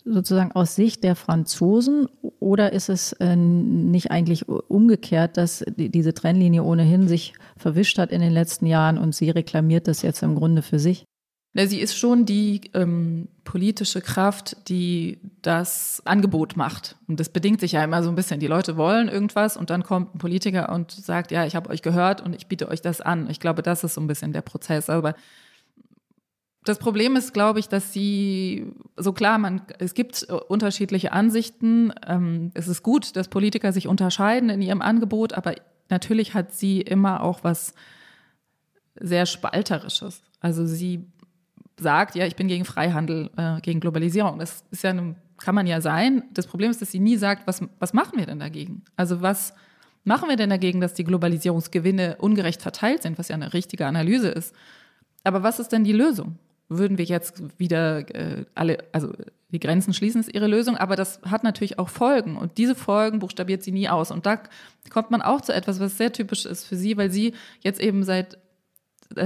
[0.05, 2.07] sozusagen aus Sicht der Franzosen
[2.39, 8.13] oder ist es äh, nicht eigentlich umgekehrt, dass die, diese Trennlinie ohnehin sich verwischt hat
[8.13, 11.07] in den letzten Jahren und sie reklamiert das jetzt im Grunde für sich?
[11.55, 16.97] Ja, sie ist schon die ähm, politische Kraft, die das Angebot macht.
[17.09, 18.41] Und das bedingt sich ja immer so ein bisschen.
[18.41, 21.83] Die Leute wollen irgendwas und dann kommt ein Politiker und sagt, ja, ich habe euch
[21.83, 23.29] gehört und ich biete euch das an.
[23.29, 24.89] Ich glaube, das ist so ein bisschen der Prozess.
[24.89, 25.15] Aber
[26.65, 31.93] das Problem ist, glaube ich, dass sie, so klar, man, es gibt unterschiedliche Ansichten.
[32.07, 35.55] Ähm, es ist gut, dass Politiker sich unterscheiden in ihrem Angebot, aber
[35.91, 37.75] natürlich hat sie immer auch was
[38.99, 40.23] sehr Spalterisches.
[40.41, 41.12] Also sie
[41.83, 44.39] sagt, ja, ich bin gegen Freihandel, äh, gegen Globalisierung.
[44.39, 46.25] Das ist ja eine, kann man ja sein.
[46.33, 48.83] Das Problem ist, dass sie nie sagt, was, was machen wir denn dagegen?
[48.97, 49.55] Also was
[50.05, 54.29] machen wir denn dagegen, dass die Globalisierungsgewinne ungerecht verteilt sind, was ja eine richtige Analyse
[54.29, 54.55] ist.
[55.25, 56.39] Aber was ist denn die Lösung?
[56.69, 59.13] Würden wir jetzt wieder äh, alle, also
[59.51, 63.19] die Grenzen schließen ist ihre Lösung, aber das hat natürlich auch Folgen und diese Folgen
[63.19, 64.11] buchstabiert sie nie aus.
[64.11, 64.41] Und da
[64.89, 68.03] kommt man auch zu etwas, was sehr typisch ist für sie, weil sie jetzt eben
[68.03, 68.39] seit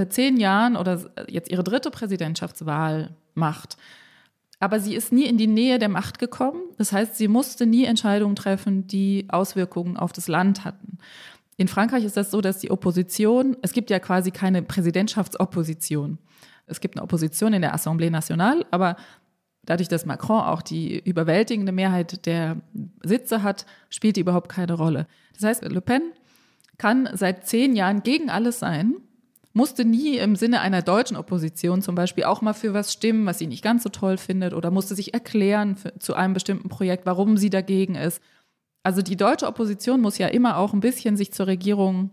[0.09, 3.77] zehn Jahren oder jetzt ihre dritte Präsidentschaftswahl macht.
[4.59, 6.63] Aber sie ist nie in die Nähe der Macht gekommen.
[6.79, 10.99] Das heißt, sie musste nie Entscheidungen treffen, die Auswirkungen auf das Land hatten.
[11.59, 16.19] In Frankreich ist das so, dass die Opposition, es gibt ja quasi keine Präsidentschaftsopposition.
[16.67, 18.97] Es gibt eine Opposition in der Assemblée Nationale, aber
[19.65, 22.57] dadurch, dass Macron auch die überwältigende Mehrheit der
[23.03, 25.07] Sitze hat, spielt die überhaupt keine Rolle.
[25.35, 26.03] Das heißt, Le Pen
[26.79, 28.97] kann seit zehn Jahren gegen alles sein
[29.57, 33.39] musste nie im Sinne einer deutschen Opposition zum Beispiel auch mal für was stimmen, was
[33.39, 37.07] sie nicht ganz so toll findet oder musste sich erklären für, zu einem bestimmten Projekt,
[37.07, 38.23] warum sie dagegen ist.
[38.83, 42.11] Also die deutsche Opposition muss ja immer auch ein bisschen sich zur Regierung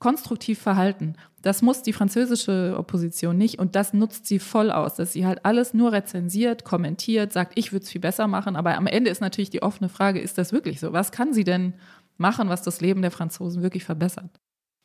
[0.00, 1.14] konstruktiv verhalten.
[1.40, 5.46] Das muss die französische Opposition nicht und das nutzt sie voll aus, dass sie halt
[5.46, 9.22] alles nur rezensiert, kommentiert, sagt, ich würde es viel besser machen, aber am Ende ist
[9.22, 10.92] natürlich die offene Frage, ist das wirklich so?
[10.92, 11.72] Was kann sie denn
[12.18, 14.40] machen, was das Leben der Franzosen wirklich verbessert?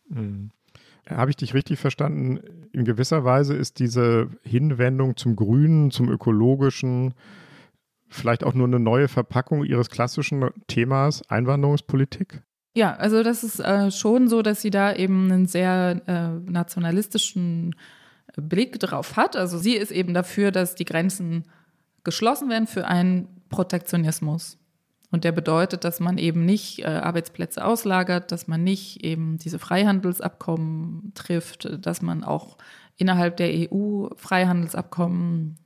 [0.07, 0.51] Mhm.
[1.07, 2.39] Habe ich dich richtig verstanden?
[2.71, 7.13] In gewisser Weise ist diese Hinwendung zum Grünen, zum Ökologischen,
[8.07, 12.41] vielleicht auch nur eine neue Verpackung Ihres klassischen Themas Einwanderungspolitik?
[12.75, 17.75] Ja, also das ist äh, schon so, dass sie da eben einen sehr äh, nationalistischen
[18.35, 19.35] Blick drauf hat.
[19.35, 21.45] Also sie ist eben dafür, dass die Grenzen
[22.03, 24.57] geschlossen werden für einen Protektionismus.
[25.15, 29.59] Und der bedeutet, dass man eben nicht äh, Arbeitsplätze auslagert, dass man nicht eben diese
[29.59, 32.57] Freihandelsabkommen trifft, dass man auch
[32.97, 35.57] innerhalb der EU Freihandelsabkommen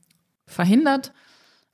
[0.45, 1.13] verhindert.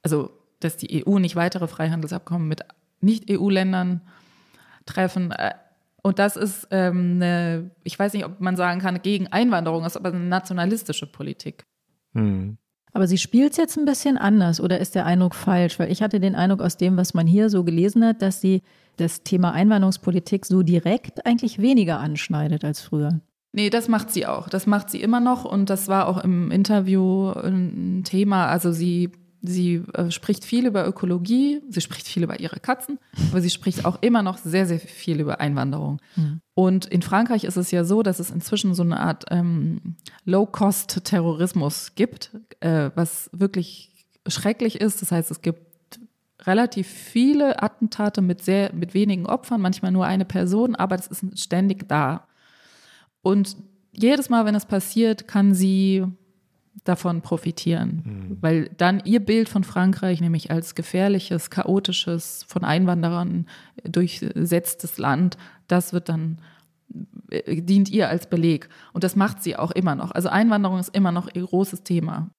[0.03, 0.29] Also,
[0.61, 2.61] dass die EU nicht weitere Freihandelsabkommen mit
[3.01, 3.99] Nicht-EU-Ländern
[4.85, 5.33] treffen.
[5.33, 5.55] Äh,
[6.01, 9.97] und das ist ähm, eine, ich weiß nicht, ob man sagen kann, gegen Einwanderung ist,
[9.97, 11.65] aber eine nationalistische Politik.
[12.13, 12.57] Hm.
[12.95, 15.77] Aber sie spielt es jetzt ein bisschen anders oder ist der Eindruck falsch?
[15.79, 18.61] Weil ich hatte den Eindruck aus dem, was man hier so gelesen hat, dass sie
[18.95, 23.19] das Thema Einwanderungspolitik so direkt eigentlich weniger anschneidet als früher.
[23.51, 24.47] Nee, das macht sie auch.
[24.47, 28.47] Das macht sie immer noch und das war auch im Interview ein Thema.
[28.47, 29.11] Also sie
[29.47, 32.99] Sie äh, spricht viel über Ökologie, sie spricht viel über ihre Katzen,
[33.31, 36.01] aber sie spricht auch immer noch sehr, sehr viel über Einwanderung.
[36.15, 36.41] Mhm.
[36.53, 41.95] Und in Frankreich ist es ja so, dass es inzwischen so eine Art ähm, Low-Cost-Terrorismus
[41.95, 43.91] gibt, äh, was wirklich
[44.27, 45.01] schrecklich ist.
[45.01, 45.61] Das heißt, es gibt
[46.43, 51.39] relativ viele Attentate mit sehr, mit wenigen Opfern, manchmal nur eine Person, aber das ist
[51.39, 52.27] ständig da.
[53.21, 53.57] Und
[53.91, 56.05] jedes Mal, wenn es passiert, kann sie
[56.85, 58.37] davon profitieren, mhm.
[58.41, 63.47] weil dann ihr Bild von Frankreich, nämlich als gefährliches, chaotisches, von Einwanderern
[63.83, 66.39] durchsetztes Land, das wird dann
[67.29, 70.11] äh, dient ihr als Beleg und das macht sie auch immer noch.
[70.11, 72.29] Also Einwanderung ist immer noch ihr großes Thema.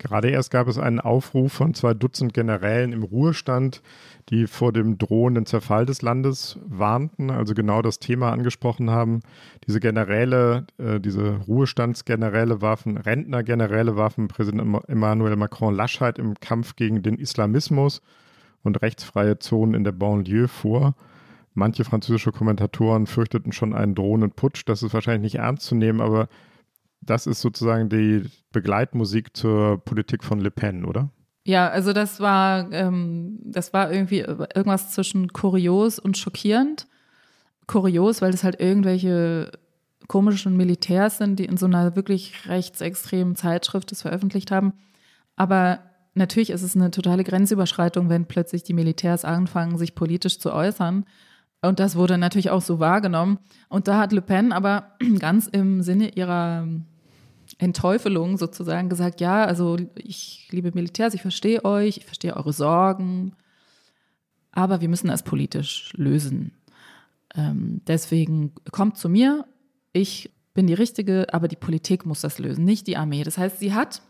[0.00, 3.82] Gerade erst gab es einen Aufruf von zwei Dutzend Generälen im Ruhestand,
[4.30, 9.20] die vor dem drohenden Zerfall des Landes warnten, also genau das Thema angesprochen haben.
[9.66, 17.02] Diese Generäle, äh, diese Ruhestandsgeneräle warfen, Rentnergeneräle warfen Präsident Emmanuel Macron Laschheit im Kampf gegen
[17.02, 18.00] den Islamismus
[18.62, 20.94] und rechtsfreie Zonen in der Banlieue vor.
[21.52, 24.62] Manche französische Kommentatoren fürchteten schon einen drohenden Putsch.
[24.64, 26.28] Das ist wahrscheinlich nicht ernst zu nehmen, aber
[27.00, 31.10] das ist sozusagen die Begleitmusik zur Politik von Le Pen, oder?
[31.44, 36.86] Ja, also das war, ähm, das war irgendwie irgendwas zwischen kurios und schockierend.
[37.66, 39.50] Kurios, weil es halt irgendwelche
[40.08, 44.72] komischen Militärs sind, die in so einer wirklich rechtsextremen Zeitschrift das veröffentlicht haben.
[45.36, 45.78] Aber
[46.14, 51.04] natürlich ist es eine totale Grenzüberschreitung, wenn plötzlich die Militärs anfangen, sich politisch zu äußern.
[51.62, 53.38] Und das wurde natürlich auch so wahrgenommen.
[53.68, 56.66] Und da hat Le Pen aber ganz im Sinne ihrer
[57.60, 63.36] Entteufelung sozusagen gesagt, ja, also ich liebe Militärs, ich verstehe euch, ich verstehe eure Sorgen,
[64.52, 66.52] aber wir müssen das politisch lösen.
[67.34, 69.46] Ähm, deswegen kommt zu mir,
[69.92, 73.22] ich bin die Richtige, aber die Politik muss das lösen, nicht die Armee.
[73.22, 74.02] Das heißt, sie hat,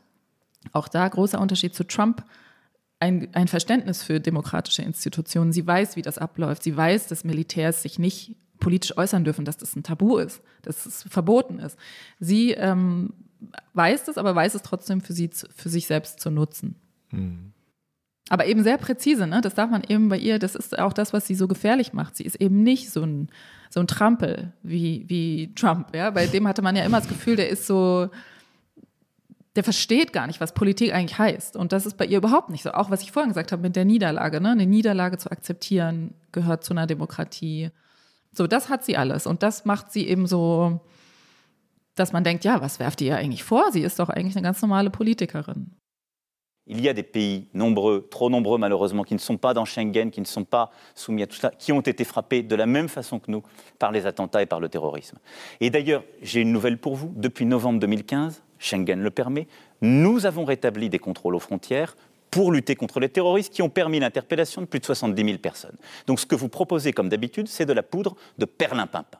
[0.72, 2.24] auch da großer Unterschied zu Trump,
[3.00, 5.52] ein, ein Verständnis für demokratische Institutionen.
[5.52, 6.62] Sie weiß, wie das abläuft.
[6.62, 10.86] Sie weiß, dass Militärs sich nicht politisch äußern dürfen, dass das ein Tabu ist, dass
[10.86, 11.78] es verboten ist.
[12.18, 13.14] Sie ähm,
[13.74, 16.76] weiß das, aber weiß es trotzdem für, sie, für sich selbst zu nutzen.
[17.11, 17.53] Mhm.
[18.29, 19.40] Aber eben sehr präzise, ne?
[19.40, 22.16] Das darf man eben bei ihr, das ist auch das, was sie so gefährlich macht.
[22.16, 23.29] Sie ist eben nicht so ein,
[23.70, 26.11] so ein Trampel wie, wie Trump, ja.
[26.11, 28.09] Bei dem hatte man ja immer das Gefühl, der ist so,
[29.57, 31.57] der versteht gar nicht, was Politik eigentlich heißt.
[31.57, 32.70] Und das ist bei ihr überhaupt nicht so.
[32.70, 34.50] Auch was ich vorhin gesagt habe mit der Niederlage, ne?
[34.50, 37.70] Eine Niederlage zu akzeptieren, gehört zu einer Demokratie.
[38.33, 39.26] So, das hat sie alles.
[39.26, 40.81] Und das macht sie eben so,
[42.00, 43.70] dass man denkt, ja, was werft ihr eigentlich vor?
[43.72, 45.76] Sie ist doch eigentlich eine ganz normale Politikerin.
[46.66, 50.10] Il y a des pays nombreux, trop nombreux malheureusement, qui ne sont pas dans Schengen,
[50.10, 52.88] qui ne sont pas soumis à tout cela, qui ont été frappés de la même
[52.88, 53.42] façon que nous
[53.78, 55.18] par les attentats et par le terrorisme.
[55.60, 57.12] Et d'ailleurs, j'ai une nouvelle pour vous.
[57.16, 59.48] Depuis novembre 2015, Schengen le permet,
[59.80, 61.96] nous avons rétabli des contrôles aux frontières
[62.30, 65.76] pour lutter contre les terroristes qui ont permis l'interpellation de plus de 70 000 personnes.
[66.06, 69.18] Donc ce que vous proposez, comme d'habitude, c'est de la poudre de perlimpinpin.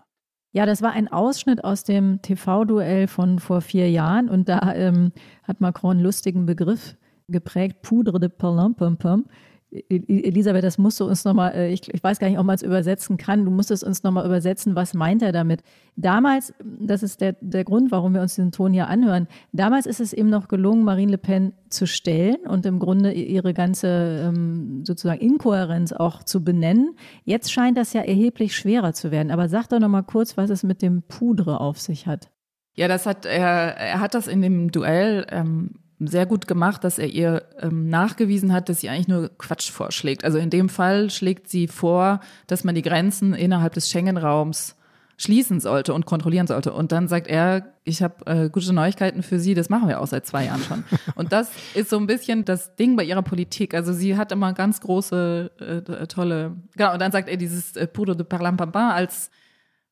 [0.53, 5.13] Ja, das war ein Ausschnitt aus dem TV-Duell von vor vier Jahren und da ähm,
[5.45, 6.97] hat Macron einen lustigen Begriff
[7.29, 9.27] geprägt, Poudre de Perlimpinpin.
[9.73, 12.63] Elisabeth, das musst du uns nochmal, äh, ich, ich weiß gar nicht, ob man es
[12.63, 15.63] übersetzen kann, du musst es uns nochmal übersetzen, was meint er damit?
[15.95, 20.01] Damals, das ist der, der Grund, warum wir uns den Ton hier anhören, damals ist
[20.01, 24.85] es ihm noch gelungen, Marine Le Pen zu stellen und im Grunde ihre ganze ähm,
[24.85, 26.97] sozusagen Inkohärenz auch zu benennen.
[27.25, 29.31] Jetzt scheint das ja erheblich schwerer zu werden.
[29.31, 32.31] Aber sag doch nochmal kurz, was es mit dem Pudre auf sich hat.
[32.75, 36.99] Ja, das hat er, er hat das in dem Duell ähm, sehr gut gemacht, dass
[36.99, 40.25] er ihr ähm, nachgewiesen hat, dass sie eigentlich nur Quatsch vorschlägt.
[40.25, 44.77] Also in dem Fall schlägt sie vor, dass man die Grenzen innerhalb des Schengen-Raums
[45.19, 46.73] schließen sollte und kontrollieren sollte.
[46.73, 50.07] Und dann sagt er, ich habe äh, gute Neuigkeiten für Sie, das machen wir auch
[50.07, 50.85] seit zwei Jahren schon.
[51.15, 53.75] Und das ist so ein bisschen das Ding bei ihrer Politik.
[53.75, 57.87] Also sie hat immer ganz große, äh, tolle, genau, und dann sagt er dieses äh,
[57.87, 59.31] Puro de Parlampampin als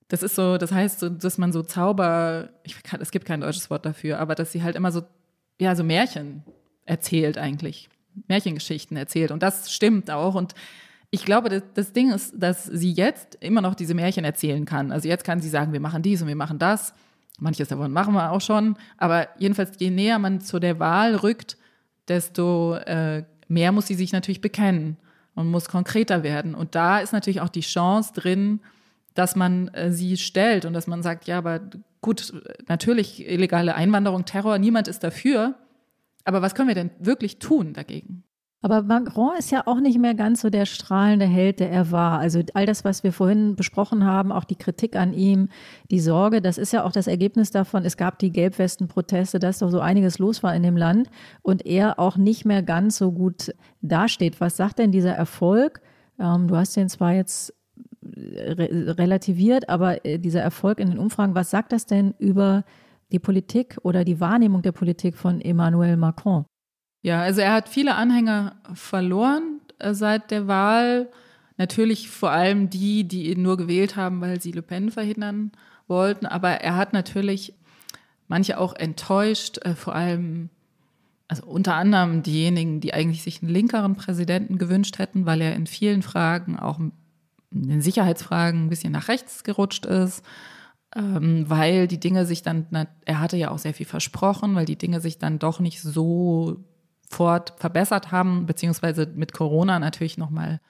[0.09, 3.43] das ist so, das heißt, so, dass man so Zauber, ich kann, es gibt kein
[3.43, 5.03] deutsches Wort dafür, aber dass sie halt immer so
[5.59, 6.43] ja, so Märchen
[6.85, 7.89] erzählt eigentlich.
[8.27, 9.31] Märchengeschichten erzählt.
[9.31, 10.35] Und das stimmt auch.
[10.35, 10.55] Und
[11.11, 14.93] ich glaube, das, das, Ding ist, dass sie jetzt immer noch diese Märchen erzählen kann.
[14.93, 16.93] Also jetzt kann sie sagen, wir machen dies und wir machen das.
[17.39, 18.77] Manches davon machen wir auch schon.
[18.97, 21.57] Aber jedenfalls, je näher man zu der Wahl rückt,
[22.09, 24.97] desto äh, mehr muss sie sich natürlich bekennen
[25.35, 26.55] und muss konkreter werden.
[26.55, 28.61] Und da ist natürlich auch die Chance drin,
[29.15, 31.61] dass man äh, sie stellt und dass man sagt, ja, aber
[32.01, 32.33] gut,
[32.69, 35.55] natürlich illegale Einwanderung, Terror, niemand ist dafür.
[36.25, 38.25] Aber was können wir denn wirklich tun dagegen?
[38.61, 42.19] Aber Macron ist ja auch nicht mehr ganz so der strahlende Held, der er war.
[42.19, 45.49] Also all das, was wir vorhin besprochen haben, auch die Kritik an ihm,
[45.93, 47.85] die Sorge, das ist ja auch das Ergebnis davon.
[47.85, 51.09] Es gab die Gelbwesten-Proteste, dass doch so einiges los war in dem Land
[51.43, 54.41] und er auch nicht mehr ganz so gut dasteht.
[54.41, 55.81] Was sagt denn dieser Erfolg?
[56.19, 57.55] Ähm, du hast den zwar jetzt
[58.17, 62.65] re relativiert, aber äh, dieser Erfolg in den Umfragen, was sagt das denn über
[63.13, 66.45] die Politik oder die Wahrnehmung der Politik von Emmanuel Macron?
[67.03, 71.09] Ja, also er hat viele Anhänger verloren äh, seit der Wahl.
[71.57, 75.53] Natürlich vor allem die, die ihn nur gewählt haben, weil sie Le Pen verhindern
[75.87, 76.27] wollten.
[76.27, 77.55] Aber er hat natürlich
[78.27, 80.51] manche auch enttäuscht, äh, vor allem,
[81.29, 85.67] also unter anderem diejenigen, die eigentlich sich einen linkeren Präsidenten gewünscht hätten, weil er in
[85.67, 86.79] vielen Fragen auch
[87.51, 90.25] in den Sicherheitsfragen ein bisschen nach rechts gerutscht ist,
[90.95, 94.67] ähm, weil die Dinge sich dann, na, er hatte ja auch sehr viel versprochen, weil
[94.67, 96.65] die Dinge sich dann doch nicht so
[97.09, 100.61] fort verbessert haben, beziehungsweise mit Corona natürlich nochmal,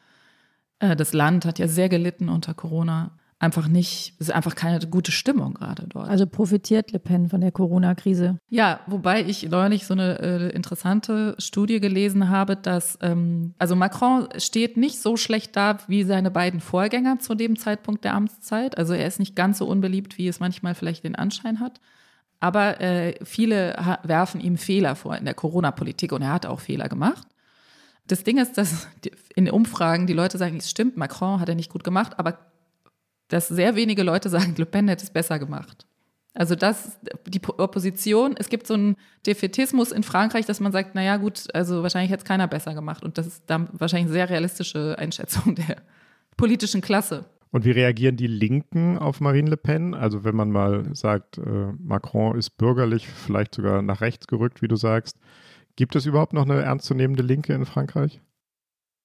[0.78, 4.80] äh, das Land hat ja sehr gelitten unter Corona einfach nicht, es ist einfach keine
[4.86, 6.08] gute Stimmung gerade dort.
[6.08, 8.38] Also profitiert Le Pen von der Corona-Krise?
[8.48, 14.28] Ja, wobei ich neulich so eine äh, interessante Studie gelesen habe, dass ähm, also Macron
[14.38, 18.76] steht nicht so schlecht da wie seine beiden Vorgänger zu dem Zeitpunkt der Amtszeit.
[18.76, 21.80] Also er ist nicht ganz so unbeliebt, wie es manchmal vielleicht den Anschein hat.
[22.40, 26.88] Aber äh, viele werfen ihm Fehler vor in der Corona-Politik und er hat auch Fehler
[26.88, 27.26] gemacht.
[28.06, 28.88] Das Ding ist, dass
[29.34, 32.38] in den Umfragen die Leute sagen, es stimmt, Macron hat er nicht gut gemacht, aber
[33.28, 35.86] dass sehr wenige Leute sagen, Le Pen hätte es besser gemacht.
[36.34, 41.16] Also das, die Opposition, es gibt so einen Defetismus in Frankreich, dass man sagt, naja
[41.16, 43.02] gut, also wahrscheinlich hätte es keiner besser gemacht.
[43.02, 45.78] Und das ist dann wahrscheinlich eine sehr realistische Einschätzung der
[46.36, 47.24] politischen Klasse.
[47.50, 49.94] Und wie reagieren die Linken auf Marine Le Pen?
[49.94, 54.68] Also wenn man mal sagt, äh, Macron ist bürgerlich, vielleicht sogar nach rechts gerückt, wie
[54.68, 55.16] du sagst.
[55.74, 58.20] Gibt es überhaupt noch eine ernstzunehmende Linke in Frankreich?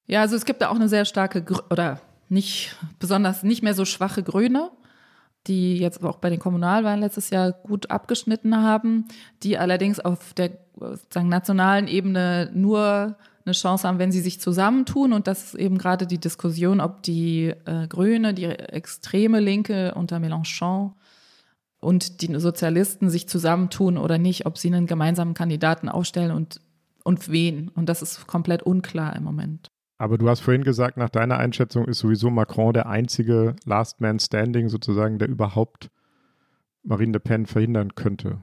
[0.06, 3.86] Ja, also es gibt da auch eine sehr starke oder nicht besonders nicht mehr so
[3.86, 4.72] schwache Grüne,
[5.48, 9.06] die jetzt auch bei den Kommunalwahlen letztes Jahr gut abgeschnitten haben,
[9.44, 10.52] die allerdings auf der
[11.10, 15.14] sagen, nationalen Ebene nur eine Chance haben, wenn sie sich zusammentun.
[15.14, 20.18] Und das ist eben gerade die Diskussion, ob die äh, Grüne, die extreme Linke unter
[20.18, 20.94] Mélenchon
[21.80, 26.62] und die Sozialisten sich zusammentun oder nicht, ob sie einen gemeinsamen Kandidaten aufstellen und,
[27.04, 27.70] und wen.
[27.70, 29.73] Und das ist komplett unklar im Moment.
[30.04, 34.20] Aber du hast vorhin gesagt, nach deiner Einschätzung ist sowieso Macron der einzige Last Man
[34.20, 35.92] Standing sozusagen, der überhaupt
[36.84, 38.42] Marine Le Pen verhindern könnte.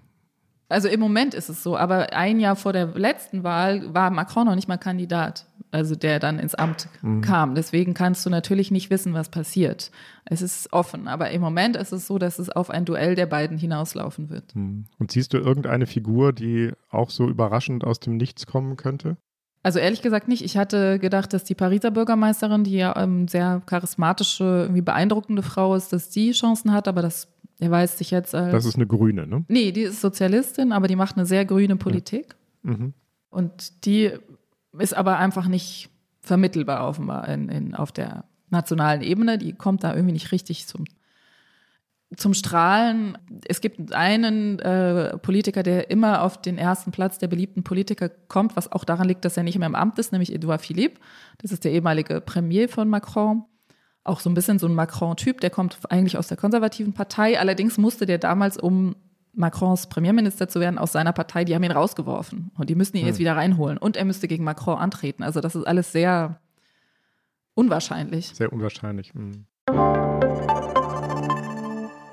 [0.70, 4.46] Also im Moment ist es so, aber ein Jahr vor der letzten Wahl war Macron
[4.46, 7.20] noch nicht mal Kandidat, also der dann ins Amt mhm.
[7.20, 7.54] kam.
[7.54, 9.90] Deswegen kannst du natürlich nicht wissen, was passiert.
[10.24, 13.26] Es ist offen, aber im Moment ist es so, dass es auf ein Duell der
[13.26, 14.56] beiden hinauslaufen wird.
[14.56, 14.86] Mhm.
[14.98, 19.18] Und siehst du irgendeine Figur, die auch so überraschend aus dem Nichts kommen könnte?
[19.62, 20.42] Also ehrlich gesagt nicht.
[20.42, 25.74] Ich hatte gedacht, dass die Pariser Bürgermeisterin, die ja ähm, sehr charismatische, irgendwie beeindruckende Frau
[25.74, 27.28] ist, dass die Chancen hat, aber das
[27.60, 28.52] der weiß sich jetzt als.
[28.52, 29.44] Das ist eine Grüne, ne?
[29.48, 32.36] Nee, die ist Sozialistin, aber die macht eine sehr grüne Politik.
[32.64, 32.72] Ja.
[32.72, 32.94] Mhm.
[33.28, 34.10] Und die
[34.78, 39.38] ist aber einfach nicht vermittelbar offenbar in, in, auf der nationalen Ebene.
[39.38, 40.84] Die kommt da irgendwie nicht richtig zum,
[42.16, 43.16] zum Strahlen.
[43.46, 48.56] Es gibt einen äh, Politiker, der immer auf den ersten Platz der beliebten Politiker kommt,
[48.56, 51.00] was auch daran liegt, dass er nicht mehr im Amt ist, nämlich Edouard Philippe.
[51.38, 53.44] Das ist der ehemalige Premier von Macron
[54.02, 57.38] auch so ein bisschen so ein Macron-Typ, der kommt eigentlich aus der konservativen Partei.
[57.38, 58.96] Allerdings musste der damals, um
[59.32, 62.50] Macrons Premierminister zu werden, aus seiner Partei, die haben ihn rausgeworfen.
[62.56, 63.08] Und die müssen ihn hm.
[63.08, 63.78] jetzt wieder reinholen.
[63.78, 65.22] Und er müsste gegen Macron antreten.
[65.22, 66.40] Also das ist alles sehr
[67.54, 68.28] unwahrscheinlich.
[68.28, 69.14] Sehr unwahrscheinlich.
[69.14, 69.46] Mhm.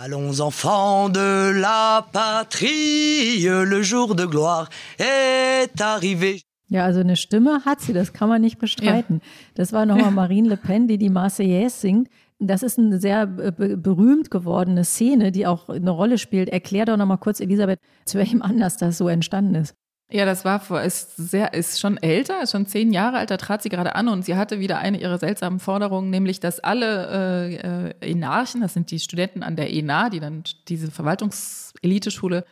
[0.00, 4.68] Allons enfants de la patrie, le jour de gloire
[5.00, 6.42] est arrivé.
[6.70, 9.16] Ja, also eine Stimme hat sie, das kann man nicht bestreiten.
[9.16, 9.28] Ja.
[9.56, 12.08] Das war nochmal Marine Le Pen, die die Marseillaise singt.
[12.38, 16.48] Das ist eine sehr berühmt gewordene Szene, die auch eine Rolle spielt.
[16.48, 19.74] Erklär doch nochmal kurz, Elisabeth, zu welchem Anlass das so entstanden ist.
[20.10, 23.36] Ja, das war vor, ist sehr, ist schon älter, ist schon zehn Jahre alt, da
[23.36, 27.50] trat sie gerade an und sie hatte wieder eine ihrer seltsamen Forderungen, nämlich, dass alle
[27.52, 32.44] äh, äh Enarchen, das sind die Studenten an der ENA, die dann diese Verwaltungseliteschule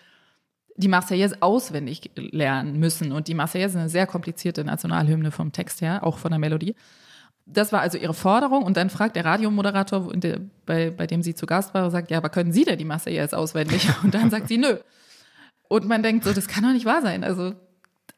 [0.77, 3.13] die Marseillaise auswendig lernen müssen.
[3.13, 6.75] Und die Marseillaise ist eine sehr komplizierte Nationalhymne vom Text her, auch von der Melodie.
[7.47, 8.65] Das war also ihre Forderung.
[8.65, 10.13] Und dann fragt der Radiomoderator,
[10.67, 13.37] bei, bei dem sie zu Gast war, sagt, ja, aber können Sie denn die Marseillaise
[13.37, 13.89] auswendig?
[14.03, 14.77] Und dann sagt sie, nö.
[15.69, 17.25] Und man denkt so, das kann doch nicht wahr sein.
[17.25, 17.55] Also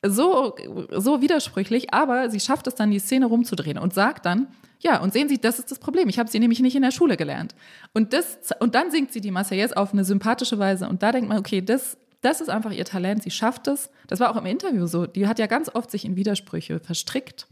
[0.04, 0.54] so,
[0.92, 4.48] so widersprüchlich, aber sie schafft es dann, die Szene rumzudrehen und sagt dann,
[4.80, 6.08] ja, und sehen Sie, das ist das Problem.
[6.08, 7.56] Ich habe sie nämlich nicht in der Schule gelernt.
[7.94, 10.88] Und, das, und dann singt sie die Marseillaise auf eine sympathische Weise.
[10.88, 13.22] Und da denkt man, okay, das das ist einfach ihr Talent.
[13.22, 13.90] Sie schafft es.
[14.08, 15.06] Das war auch im Interview so.
[15.06, 17.46] Die hat ja ganz oft sich in Widersprüche verstrickt.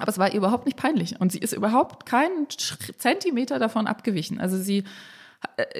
[0.00, 1.20] Aber es war ihr überhaupt nicht peinlich.
[1.20, 2.48] Und sie ist überhaupt keinen
[2.98, 4.40] Zentimeter davon abgewichen.
[4.40, 4.82] Also sie,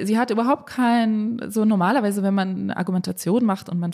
[0.03, 3.92] sie hat überhaupt kein, so normalerweise, wenn man eine Argumentation macht und man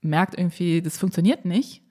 [0.00, 1.82] merkt irgendwie, das funktioniert nicht,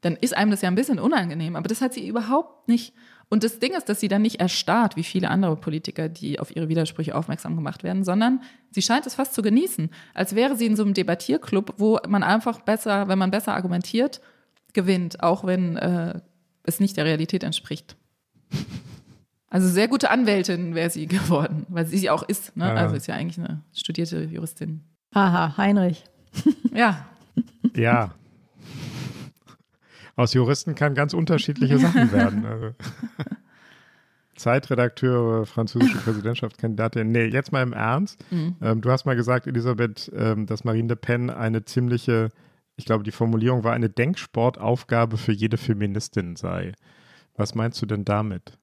[0.00, 1.54] dann ist einem das ja ein bisschen unangenehm.
[1.56, 2.94] Aber das hat sie überhaupt nicht
[3.32, 6.54] und das Ding ist, dass sie dann nicht erstarrt, wie viele andere Politiker, die auf
[6.54, 10.66] ihre Widersprüche aufmerksam gemacht werden, sondern sie scheint es fast zu genießen, als wäre sie
[10.66, 14.20] in so einem Debattierclub, wo man einfach besser, wenn man besser argumentiert,
[14.74, 16.20] gewinnt, auch wenn äh,
[16.64, 17.96] es nicht der Realität entspricht.
[19.52, 22.56] Also sehr gute Anwältin wäre sie geworden, weil sie sie auch ist.
[22.56, 22.66] Ne?
[22.66, 22.74] Ja.
[22.74, 24.82] Also ist ja eigentlich eine studierte Juristin.
[25.14, 26.04] Haha, Heinrich.
[26.74, 27.06] ja.
[27.74, 28.14] Ja,
[30.16, 32.44] aus Juristen kann ganz unterschiedliche Sachen werden.
[32.44, 32.74] Also.
[34.36, 37.10] Zeitredakteur, französische Präsidentschaftskandidatin.
[37.10, 38.24] Nee, jetzt mal im Ernst.
[38.30, 38.56] Mhm.
[38.60, 42.30] Ähm, du hast mal gesagt, Elisabeth, ähm, dass Marine Le Pen eine ziemliche,
[42.76, 46.72] ich glaube, die Formulierung war, eine Denksportaufgabe für jede Feministin sei.
[47.36, 48.58] Was meinst du denn damit?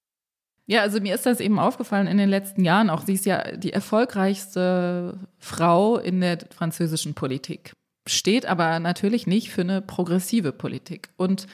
[0.70, 3.02] Ja, also mir ist das eben aufgefallen in den letzten Jahren auch.
[3.02, 7.74] Sie ist ja die erfolgreichste Frau in der französischen Politik
[8.10, 11.10] steht aber natürlich nicht für eine progressive Politik.
[11.18, 11.48] Und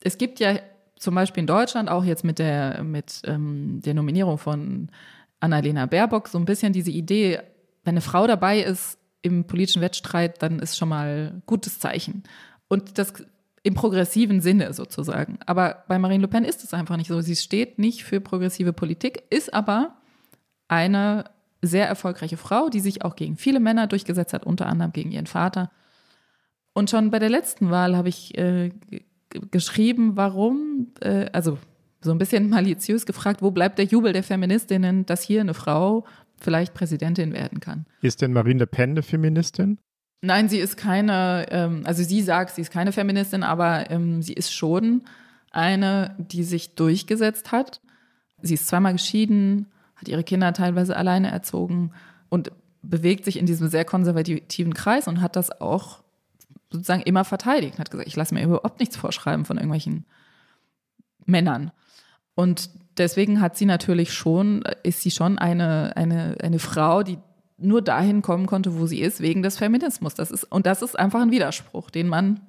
[0.00, 0.58] es gibt ja
[0.96, 4.90] zum Beispiel in Deutschland auch jetzt mit der, mit, ähm, der Nominierung von
[5.40, 7.40] Annalena Baerbock so ein bisschen diese Idee,
[7.84, 12.22] wenn eine Frau dabei ist im politischen Wettstreit, dann ist schon mal gutes Zeichen.
[12.68, 13.12] Und das
[13.68, 15.38] im progressiven Sinne sozusagen.
[15.44, 17.20] Aber bei Marine Le Pen ist es einfach nicht so.
[17.20, 19.98] Sie steht nicht für progressive Politik, ist aber
[20.68, 21.24] eine
[21.60, 25.26] sehr erfolgreiche Frau, die sich auch gegen viele Männer durchgesetzt hat, unter anderem gegen ihren
[25.26, 25.70] Vater.
[26.72, 28.70] Und schon bei der letzten Wahl habe ich äh,
[29.50, 31.58] geschrieben, warum, äh, also
[32.00, 36.06] so ein bisschen maliziös gefragt, wo bleibt der Jubel der Feministinnen, dass hier eine Frau
[36.38, 37.84] vielleicht Präsidentin werden kann.
[38.00, 39.78] Ist denn Marine Le Pen eine Feministin?
[40.20, 44.32] Nein, sie ist keine, ähm, also sie sagt, sie ist keine Feministin, aber ähm, sie
[44.32, 45.02] ist schon
[45.50, 47.80] eine, die sich durchgesetzt hat.
[48.42, 49.66] Sie ist zweimal geschieden,
[49.96, 51.92] hat ihre Kinder teilweise alleine erzogen
[52.28, 52.50] und
[52.82, 56.00] bewegt sich in diesem sehr konservativen Kreis und hat das auch
[56.70, 57.78] sozusagen immer verteidigt.
[57.78, 60.04] Hat gesagt, ich lasse mir überhaupt nichts vorschreiben von irgendwelchen
[61.26, 61.70] Männern.
[62.34, 67.18] Und deswegen hat sie natürlich schon, ist sie schon eine, eine, eine Frau, die
[67.58, 70.14] nur dahin kommen konnte, wo sie ist, wegen des Feminismus.
[70.14, 72.40] Das ist, und das ist einfach ein Widerspruch, den man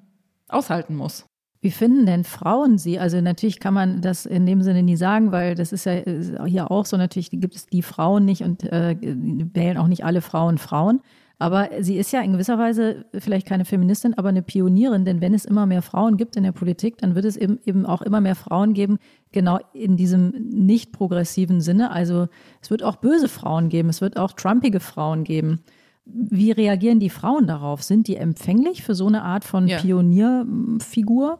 [0.47, 1.25] aushalten muss.
[1.61, 2.99] Wie finden denn Frauen sie?
[2.99, 6.01] Also natürlich kann man das in dem Sinne nie sagen, weil das ist ja
[6.45, 10.21] hier auch so, natürlich gibt es die Frauen nicht und äh, wählen auch nicht alle
[10.21, 11.01] Frauen Frauen.
[11.41, 15.33] Aber sie ist ja in gewisser Weise vielleicht keine Feministin, aber eine Pionierin, denn wenn
[15.33, 18.19] es immer mehr Frauen gibt in der Politik, dann wird es eben, eben auch immer
[18.19, 18.99] mehr Frauen geben,
[19.31, 21.91] genau in diesem nicht progressiven Sinne.
[21.91, 22.27] Also
[22.61, 25.61] es wird auch böse Frauen geben, es wird auch trumpige Frauen geben.
[26.03, 27.83] Wie reagieren die Frauen darauf?
[27.83, 29.77] Sind die empfänglich für so eine Art von ja.
[29.79, 31.39] Pionierfigur?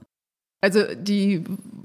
[0.61, 1.43] Also die,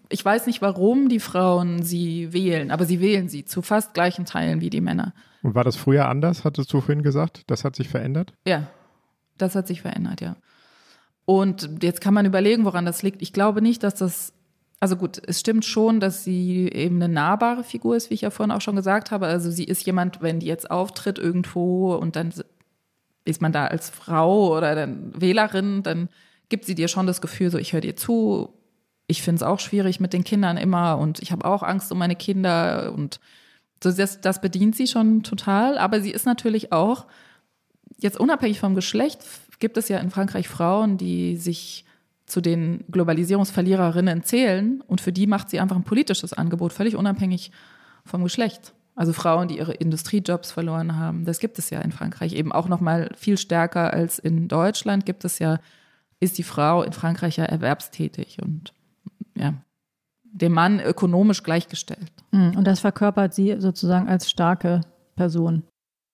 [0.09, 4.25] ich weiß nicht, warum die Frauen sie wählen, aber sie wählen sie zu fast gleichen
[4.25, 5.15] Teilen wie die Männer.
[5.43, 7.43] Und war das früher anders, hattest du vorhin gesagt?
[7.47, 8.33] Das hat sich verändert?
[8.47, 8.67] Ja,
[9.39, 10.37] das hat sich verändert, ja.
[11.25, 13.23] Und jetzt kann man überlegen, woran das liegt.
[13.23, 14.33] Ich glaube nicht, dass das,
[14.81, 18.31] also gut, es stimmt schon, dass sie eben eine nahbare Figur ist, wie ich ja
[18.31, 19.27] vorhin auch schon gesagt habe.
[19.27, 22.33] Also sie ist jemand, wenn die jetzt auftritt irgendwo und dann
[23.25, 26.09] ist man da als Frau oder dann Wählerin, dann
[26.49, 28.53] gibt sie dir schon das Gefühl, so ich höre dir zu,
[29.07, 31.99] ich finde es auch schwierig mit den Kindern immer und ich habe auch Angst um
[31.99, 33.21] meine Kinder und
[33.83, 35.79] so das, das bedient sie schon total.
[35.79, 37.07] Aber sie ist natürlich auch,
[37.99, 39.21] jetzt unabhängig vom Geschlecht,
[39.59, 41.85] gibt es ja in Frankreich Frauen, die sich
[42.27, 47.53] zu den Globalisierungsverliererinnen zählen und für die macht sie einfach ein politisches Angebot, völlig unabhängig
[48.07, 48.73] vom Geschlecht.
[48.97, 52.69] Also Frauen, die ihre Industriejobs verloren haben, das gibt es ja in Frankreich eben auch
[52.69, 55.05] noch mal viel stärker als in Deutschland.
[55.05, 55.59] Gibt es ja,
[56.21, 58.73] ist die Frau in Frankreich ja erwerbstätig und
[59.37, 59.55] ja,
[60.25, 62.13] dem Mann ökonomisch gleichgestellt.
[62.33, 64.81] Hm, und das verkörpert sie sozusagen als starke
[65.17, 65.63] Person.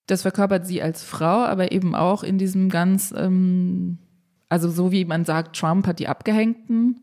[0.07, 3.99] Das verkörpert sie als Frau, aber eben auch in diesem ganz, ähm,
[4.49, 7.01] also so wie man sagt, Trump hat die Abgehängten,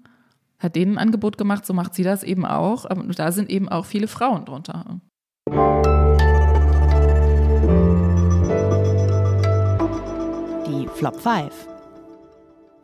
[0.59, 2.85] hat denen ein Angebot gemacht, so macht sie das eben auch.
[2.85, 4.99] Aber da sind eben auch viele Frauen drunter.
[10.67, 11.76] Die Flop 5.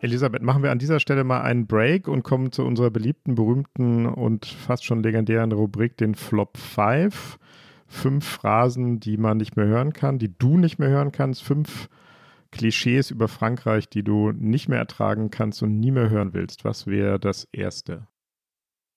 [0.03, 4.05] Elisabeth, machen wir an dieser Stelle mal einen Break und kommen zu unserer beliebten, berühmten
[4.05, 7.39] und fast schon legendären Rubrik, den Flop 5.
[7.87, 11.41] Fünf Phrasen, die man nicht mehr hören kann, die du nicht mehr hören kannst.
[11.41, 11.87] Fünf
[12.51, 16.65] Klischees über Frankreich, die du nicht mehr ertragen kannst und nie mehr hören willst.
[16.65, 18.05] Was wäre das Erste?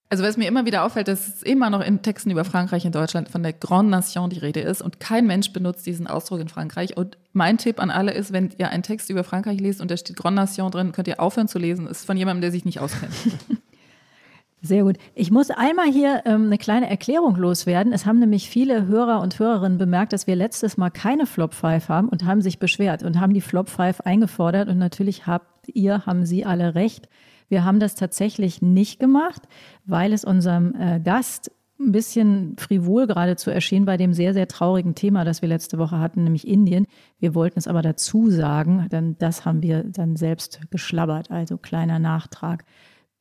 [0.09, 2.93] Also was mir immer wieder auffällt, dass es immer noch in Texten über Frankreich in
[2.93, 6.49] Deutschland von der Grande Nation die Rede ist und kein Mensch benutzt diesen Ausdruck in
[6.49, 6.97] Frankreich.
[6.97, 9.97] Und mein Tipp an alle ist, wenn ihr einen Text über Frankreich lest und da
[9.97, 11.89] steht Grande Nation drin, könnt ihr aufhören zu lesen.
[11.89, 13.13] Ist von jemandem, der sich nicht auskennt.
[14.63, 14.97] Sehr gut.
[15.15, 17.93] Ich muss einmal hier ähm, eine kleine Erklärung loswerden.
[17.93, 21.89] Es haben nämlich viele Hörer und Hörerinnen bemerkt, dass wir letztes Mal keine Flop 5
[21.89, 24.69] haben und haben sich beschwert und haben die Flop 5 eingefordert.
[24.69, 27.09] Und natürlich habt ihr, haben sie alle recht.
[27.49, 29.43] Wir haben das tatsächlich nicht gemacht,
[29.85, 34.95] weil es unserem äh, Gast ein bisschen frivol geradezu erschien bei dem sehr, sehr traurigen
[34.95, 36.87] Thema, das wir letzte Woche hatten, nämlich Indien.
[37.19, 41.99] Wir wollten es aber dazu sagen, denn das haben wir dann selbst geschlabbert, also kleiner
[41.99, 42.65] Nachtrag.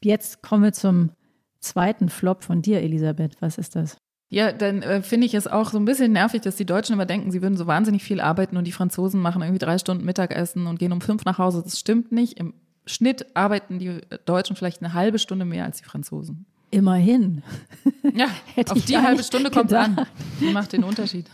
[0.01, 1.11] Jetzt kommen wir zum
[1.59, 3.41] zweiten Flop von dir, Elisabeth.
[3.41, 3.97] Was ist das?
[4.29, 7.05] Ja, dann äh, finde ich es auch so ein bisschen nervig, dass die Deutschen immer
[7.05, 10.67] denken, sie würden so wahnsinnig viel arbeiten und die Franzosen machen irgendwie drei Stunden Mittagessen
[10.67, 11.61] und gehen um fünf nach Hause.
[11.63, 12.39] Das stimmt nicht.
[12.39, 12.53] Im
[12.85, 16.45] Schnitt arbeiten die Deutschen vielleicht eine halbe Stunde mehr als die Franzosen.
[16.71, 17.43] Immerhin.
[18.13, 18.27] Ja,
[18.69, 20.05] auf die halbe Stunde kommt es an.
[20.39, 21.25] Die macht den Unterschied.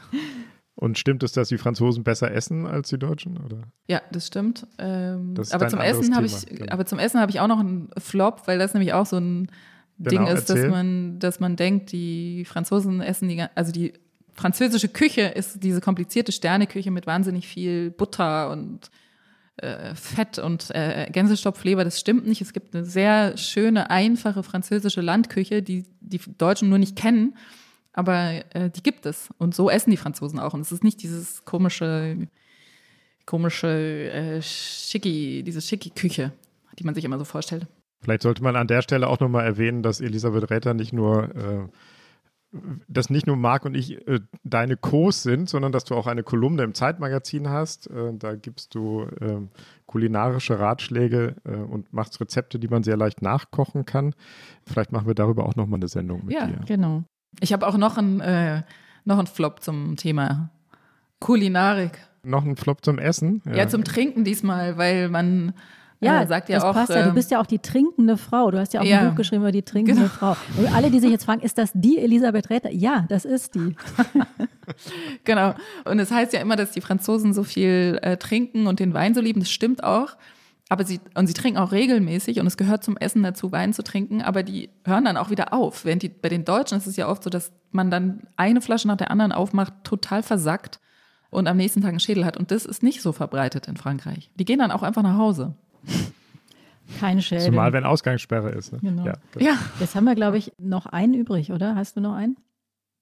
[0.75, 3.37] Und stimmt es, dass die Franzosen besser essen als die Deutschen?
[3.37, 3.63] Oder?
[3.87, 4.65] Ja, das stimmt.
[4.79, 8.43] Ähm, das aber, zum Essen ich, aber zum Essen habe ich auch noch einen Flop,
[8.47, 9.51] weil das nämlich auch so ein
[9.99, 13.93] genau, Ding ist, dass man, dass man denkt, die Franzosen essen die, also die
[14.33, 18.89] französische Küche ist diese komplizierte Sterneküche mit wahnsinnig viel Butter und
[19.57, 22.41] äh, Fett und äh, Gänsestopfleber, das stimmt nicht.
[22.41, 27.35] Es gibt eine sehr schöne, einfache französische Landküche, die die Deutschen nur nicht kennen.
[27.93, 29.29] aber äh, die gibt es.
[29.37, 30.53] Und so essen die Franzosen auch.
[30.53, 32.27] Und es ist nicht dieses komische,
[33.25, 33.67] komische
[34.11, 36.31] äh, Schicki, diese Schicki-Küche,
[36.79, 37.67] die man sich immer so vorstellt.
[38.01, 41.67] Vielleicht sollte man an der Stelle auch nochmal erwähnen, dass Elisabeth Räther nicht nur äh,
[42.87, 46.23] dass nicht nur Marc und ich äh, deine Co.s sind, sondern dass du auch eine
[46.23, 47.87] Kolumne im Zeitmagazin hast.
[47.87, 49.37] Äh, da gibst du äh,
[49.85, 54.13] kulinarische Ratschläge äh, und machst Rezepte, die man sehr leicht nachkochen kann.
[54.65, 56.59] Vielleicht machen wir darüber auch nochmal eine Sendung mit ja, dir.
[56.65, 57.03] Genau.
[57.39, 58.63] Ich habe auch noch einen, äh,
[59.05, 60.49] noch einen Flop zum Thema
[61.19, 61.99] Kulinarik.
[62.23, 63.41] Noch ein Flop zum Essen?
[63.45, 65.53] Ja, ja zum Trinken diesmal, weil man
[66.01, 66.73] ja, äh, sagt ja das auch.
[66.73, 67.03] passt ja.
[67.03, 68.51] Du ähm, bist ja auch die trinkende Frau.
[68.51, 68.99] Du hast ja auch ja.
[68.99, 70.13] ein Buch geschrieben über die trinkende Genau.
[70.13, 70.35] Frau.
[70.57, 72.71] Und alle, die sich jetzt fragen, ist das die Elisabeth Räther?
[72.71, 73.75] Ja, das ist die.
[75.25, 75.53] Genau.
[75.83, 79.13] Und es heißt ja immer, dass die Franzosen so viel äh, trinken und den Wein
[79.13, 79.41] so lieben.
[79.41, 80.15] Das stimmt auch.
[80.69, 83.83] Aber sie, und sie trinken auch regelmäßig und es gehört zum Essen dazu, Wein zu
[83.83, 85.83] trinken, aber die hören dann auch wieder auf.
[85.83, 88.87] Während die, bei den Deutschen ist es ja oft so, dass man dann eine Flasche
[88.87, 90.79] nach der anderen aufmacht, total versackt
[91.29, 92.37] und am nächsten Tag einen Schädel hat.
[92.37, 94.31] Und das ist nicht so verbreitet in Frankreich.
[94.35, 95.55] Die gehen dann auch einfach nach Hause.
[96.99, 97.45] Keine Schäden.
[97.45, 98.73] Zumal, wenn Ausgangssperre ist.
[98.73, 98.79] Ne?
[98.82, 99.05] Genau.
[99.05, 99.57] Ja, das- Ja.
[99.79, 101.75] Jetzt haben wir, glaube ich, noch einen übrig, oder?
[101.75, 102.36] Hast du noch einen?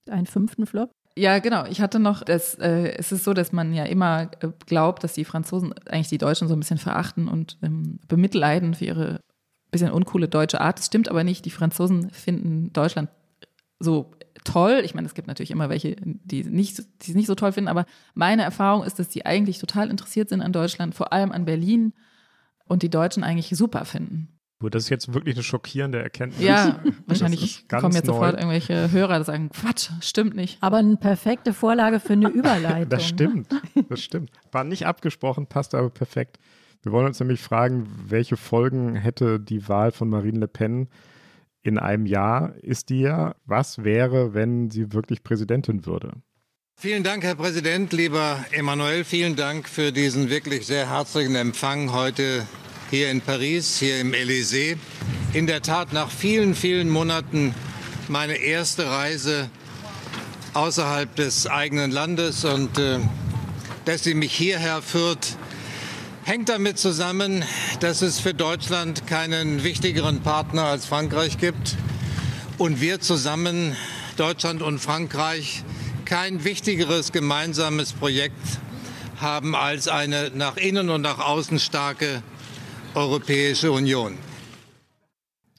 [0.08, 0.90] Einen fünften Flop?
[1.16, 1.66] Ja, genau.
[1.66, 5.14] Ich hatte noch, das, äh, es ist so, dass man ja immer äh, glaubt, dass
[5.14, 9.20] die Franzosen eigentlich die Deutschen so ein bisschen verachten und ähm, bemitleiden für ihre
[9.72, 10.78] bisschen uncoole deutsche Art.
[10.78, 11.44] Das stimmt aber nicht.
[11.44, 13.08] Die Franzosen finden Deutschland
[13.80, 14.12] so
[14.44, 14.82] toll.
[14.84, 17.68] Ich meine, es gibt natürlich immer welche, die nicht, die es nicht so toll finden,
[17.68, 21.44] aber meine Erfahrung ist, dass die eigentlich total interessiert sind an Deutschland, vor allem an
[21.44, 21.92] Berlin
[22.70, 24.28] und die Deutschen eigentlich super finden.
[24.62, 26.44] Das ist jetzt wirklich eine schockierende Erkenntnis.
[26.44, 28.12] Ja, wahrscheinlich kommen jetzt neu.
[28.12, 30.58] sofort irgendwelche Hörer, die sagen, Quatsch, stimmt nicht.
[30.60, 32.90] Aber eine perfekte Vorlage für eine Überleitung.
[32.90, 33.48] Das stimmt,
[33.88, 34.30] das stimmt.
[34.52, 36.38] War nicht abgesprochen, passt aber perfekt.
[36.82, 40.88] Wir wollen uns nämlich fragen, welche Folgen hätte die Wahl von Marine Le Pen
[41.62, 42.54] in einem Jahr?
[42.56, 46.12] Ist die ja, was wäre, wenn sie wirklich Präsidentin würde?
[46.82, 49.04] Vielen Dank, Herr Präsident, lieber Emmanuel.
[49.04, 52.46] Vielen Dank für diesen wirklich sehr herzlichen Empfang heute
[52.88, 54.78] hier in Paris, hier im Élysée.
[55.34, 57.54] In der Tat nach vielen, vielen Monaten
[58.08, 59.50] meine erste Reise
[60.54, 62.98] außerhalb des eigenen Landes und äh,
[63.84, 65.36] dass sie mich hierher führt,
[66.24, 67.44] hängt damit zusammen,
[67.80, 71.76] dass es für Deutschland keinen wichtigeren Partner als Frankreich gibt
[72.56, 73.76] und wir zusammen,
[74.16, 75.62] Deutschland und Frankreich,
[76.10, 78.58] kein wichtigeres gemeinsames Projekt
[79.20, 82.20] haben als eine nach innen und nach außen starke
[82.96, 84.14] Europäische Union.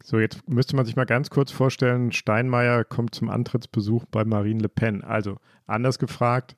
[0.03, 4.63] So, jetzt müsste man sich mal ganz kurz vorstellen, Steinmeier kommt zum Antrittsbesuch bei Marine
[4.63, 5.05] Le Pen.
[5.05, 5.37] Also
[5.67, 6.57] anders gefragt,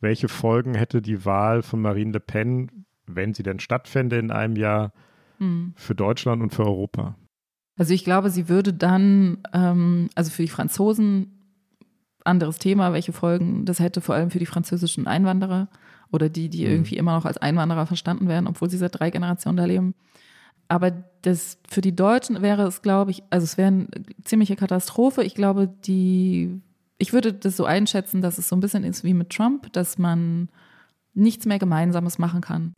[0.00, 4.56] welche Folgen hätte die Wahl von Marine Le Pen, wenn sie denn stattfände in einem
[4.56, 4.92] Jahr,
[5.38, 5.72] Hm.
[5.76, 7.16] für Deutschland und für Europa?
[7.78, 11.39] Also ich glaube, sie würde dann, ähm, also für die Franzosen,
[12.24, 15.68] anderes Thema, welche Folgen das hätte, vor allem für die französischen Einwanderer
[16.10, 16.70] oder die, die Mhm.
[16.70, 19.94] irgendwie immer noch als Einwanderer verstanden werden, obwohl sie seit drei Generationen da leben.
[20.68, 20.92] Aber
[21.22, 23.88] das für die Deutschen wäre es, glaube ich, also es wäre eine
[24.24, 25.24] ziemliche Katastrophe.
[25.24, 26.60] Ich glaube, die,
[26.98, 29.98] ich würde das so einschätzen, dass es so ein bisschen ist wie mit Trump, dass
[29.98, 30.48] man
[31.12, 32.74] nichts mehr Gemeinsames machen kann.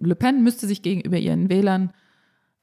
[0.00, 1.92] Le Pen müsste sich gegenüber ihren Wählern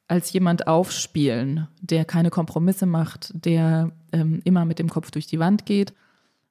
[0.07, 5.39] als jemand aufspielen, der keine Kompromisse macht, der ähm, immer mit dem Kopf durch die
[5.39, 5.93] Wand geht.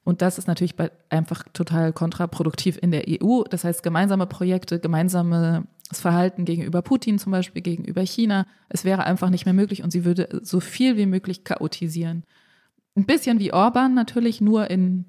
[0.07, 0.77] Und das ist natürlich
[1.11, 3.43] einfach total kontraproduktiv in der EU.
[3.43, 9.31] Das heißt, gemeinsame Projekte, gemeinsames Verhalten gegenüber Putin zum Beispiel, gegenüber China, es wäre einfach
[9.31, 12.23] nicht mehr möglich und sie würde so viel wie möglich chaotisieren.
[12.95, 15.07] Ein bisschen wie Orban natürlich, nur in,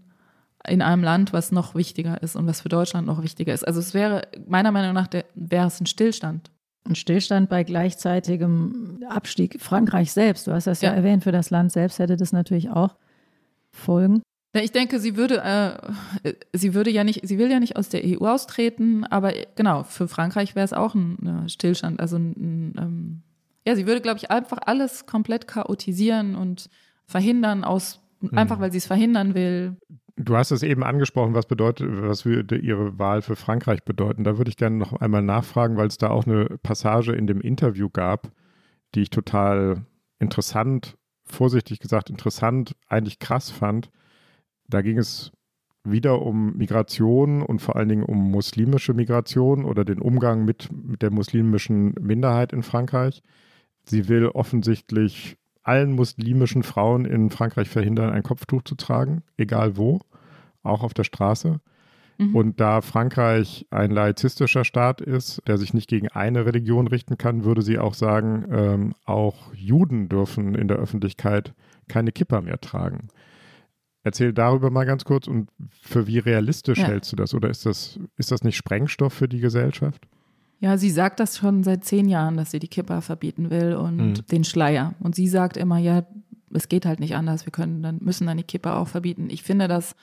[0.68, 3.68] in einem Land, was noch wichtiger ist und was für Deutschland noch wichtiger ist.
[3.68, 6.50] Also es wäre, meiner Meinung nach, der, wäre es ein Stillstand.
[6.90, 9.62] Ein Stillstand bei gleichzeitigem Abstieg.
[9.62, 10.96] Frankreich selbst, du hast das ja, Ja.
[10.96, 12.96] erwähnt, für das Land selbst hätte das natürlich auch
[13.72, 14.24] Folgen.
[14.58, 15.44] Ja, ich denke, sie würde,
[16.24, 19.84] äh, sie würde ja nicht, sie will ja nicht aus der EU austreten, aber genau,
[19.84, 22.00] für Frankreich wäre es auch ein äh, Stillstand.
[22.00, 23.22] Also ein, ähm,
[23.68, 26.72] ja, sie würde, glaube ich, einfach alles komplett chaotisieren und
[27.06, 28.02] verhindern aus,
[28.32, 29.78] einfach weil sie es verhindern will.
[30.16, 34.24] Du hast es eben angesprochen, was bedeutet, was würde Ihre Wahl für Frankreich bedeuten?
[34.24, 37.42] Da würde ich gerne noch einmal nachfragen, weil es da auch eine Passage in dem
[37.42, 38.32] Interview gab,
[38.96, 39.86] die ich total
[40.18, 43.92] interessant, vorsichtig gesagt interessant, eigentlich krass fand.
[44.68, 45.32] Da ging es
[45.84, 51.02] wieder um Migration und vor allen Dingen um muslimische Migration oder den Umgang mit, mit
[51.02, 53.24] der muslimischen Minderheit in Frankreich.
[53.86, 60.00] Sie will offensichtlich allen muslimischen Frauen in Frankreich verhindern, ein Kopftuch zu tragen, egal wo,
[60.64, 61.60] auch auf der Straße.
[62.18, 62.36] Mhm.
[62.36, 67.44] Und da Frankreich ein laizistischer Staat ist, der sich nicht gegen eine Religion richten kann,
[67.44, 71.54] würde sie auch sagen, ähm, auch Juden dürfen in der Öffentlichkeit
[71.88, 73.10] keine Kippa mehr tragen.
[74.08, 75.50] Erzähl darüber mal ganz kurz und
[75.82, 76.86] für wie realistisch Ja.
[76.88, 77.34] hältst du das?
[77.34, 80.08] Oder ist das, ist das nicht Sprengstoff für die Gesellschaft?
[80.62, 83.98] Ja, sie sagt das schon seit zehn Jahren, dass sie die Kippa verbieten will und
[83.98, 84.14] Mhm.
[84.32, 84.94] den Schleier.
[85.02, 86.04] Und sie sagt immer, ja,
[86.54, 87.46] es geht halt nicht anders.
[87.46, 89.28] Wir können dann, müssen dann die Kippa auch verbieten.
[89.30, 89.94] Ich finde das,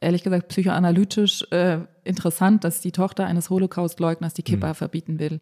[0.00, 5.40] ehrlich gesagt, psychoanalytisch äh, interessant, dass die Tochter eines Holocaust-Leugners die Kippa verbieten will.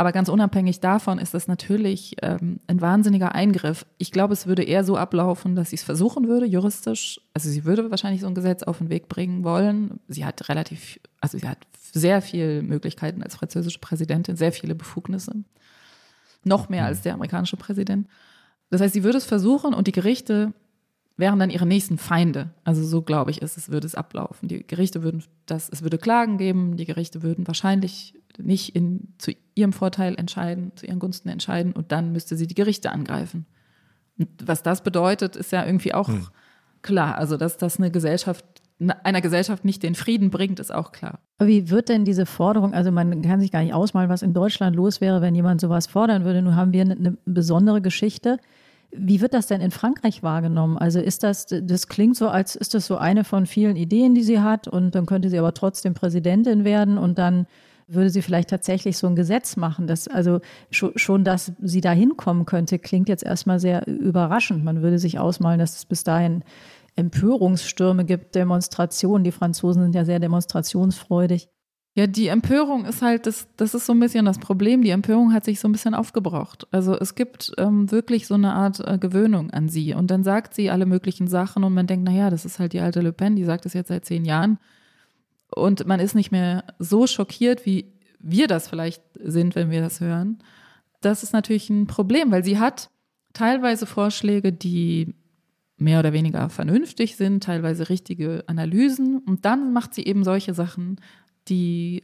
[0.00, 3.84] Aber ganz unabhängig davon ist das natürlich ähm, ein wahnsinniger Eingriff.
[3.98, 7.20] Ich glaube, es würde eher so ablaufen, dass sie es versuchen würde, juristisch.
[7.34, 10.00] Also sie würde wahrscheinlich so ein Gesetz auf den Weg bringen wollen.
[10.08, 15.34] Sie hat relativ, also sie hat sehr viele Möglichkeiten als französische Präsidentin, sehr viele Befugnisse.
[16.44, 18.08] Noch mehr als der amerikanische Präsident.
[18.70, 20.54] Das heißt, sie würde es versuchen und die Gerichte
[21.20, 22.50] wären dann ihre nächsten Feinde.
[22.64, 24.48] Also so glaube ich ist es, würde es ablaufen.
[24.48, 29.32] Die Gerichte würden das, es würde Klagen geben, die Gerichte würden wahrscheinlich nicht in, zu
[29.54, 33.46] ihrem Vorteil entscheiden, zu ihren Gunsten entscheiden und dann müsste sie die Gerichte angreifen.
[34.18, 36.10] Und was das bedeutet, ist ja irgendwie auch
[36.82, 37.16] klar.
[37.16, 38.44] Also, dass das eine Gesellschaft,
[38.78, 41.20] einer Gesellschaft nicht den Frieden bringt, ist auch klar.
[41.38, 44.34] Aber wie wird denn diese Forderung, also man kann sich gar nicht ausmalen, was in
[44.34, 46.42] Deutschland los wäre, wenn jemand sowas fordern würde.
[46.42, 48.38] Nun haben wir eine besondere Geschichte.
[48.92, 50.76] Wie wird das denn in Frankreich wahrgenommen?
[50.76, 54.22] Also ist das, das klingt so, als ist das so eine von vielen Ideen, die
[54.22, 57.46] sie hat und dann könnte sie aber trotzdem Präsidentin werden und dann
[57.86, 59.86] würde sie vielleicht tatsächlich so ein Gesetz machen.
[59.86, 64.64] Das, also schon, schon, dass sie da hinkommen könnte, klingt jetzt erstmal sehr überraschend.
[64.64, 66.44] Man würde sich ausmalen, dass es bis dahin
[66.96, 69.24] Empörungsstürme gibt, Demonstrationen.
[69.24, 71.48] Die Franzosen sind ja sehr demonstrationsfreudig.
[71.94, 74.82] Ja, die Empörung ist halt, das, das ist so ein bisschen das Problem.
[74.82, 76.68] Die Empörung hat sich so ein bisschen aufgebraucht.
[76.70, 79.94] Also es gibt ähm, wirklich so eine Art äh, Gewöhnung an sie.
[79.94, 82.80] Und dann sagt sie alle möglichen Sachen und man denkt, naja, das ist halt die
[82.80, 84.58] alte Le Pen, die sagt das jetzt seit zehn Jahren.
[85.52, 90.00] Und man ist nicht mehr so schockiert, wie wir das vielleicht sind, wenn wir das
[90.00, 90.38] hören.
[91.00, 92.90] Das ist natürlich ein Problem, weil sie hat
[93.32, 95.14] teilweise Vorschläge, die
[95.76, 99.18] mehr oder weniger vernünftig sind, teilweise richtige Analysen.
[99.18, 101.00] Und dann macht sie eben solche Sachen,
[101.50, 102.02] die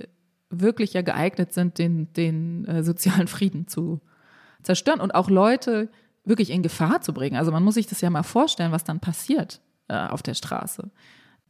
[0.50, 4.00] wirklich ja geeignet sind, den, den äh, sozialen Frieden zu
[4.62, 5.88] zerstören und auch Leute
[6.24, 7.36] wirklich in Gefahr zu bringen.
[7.36, 10.90] Also man muss sich das ja mal vorstellen, was dann passiert äh, auf der Straße.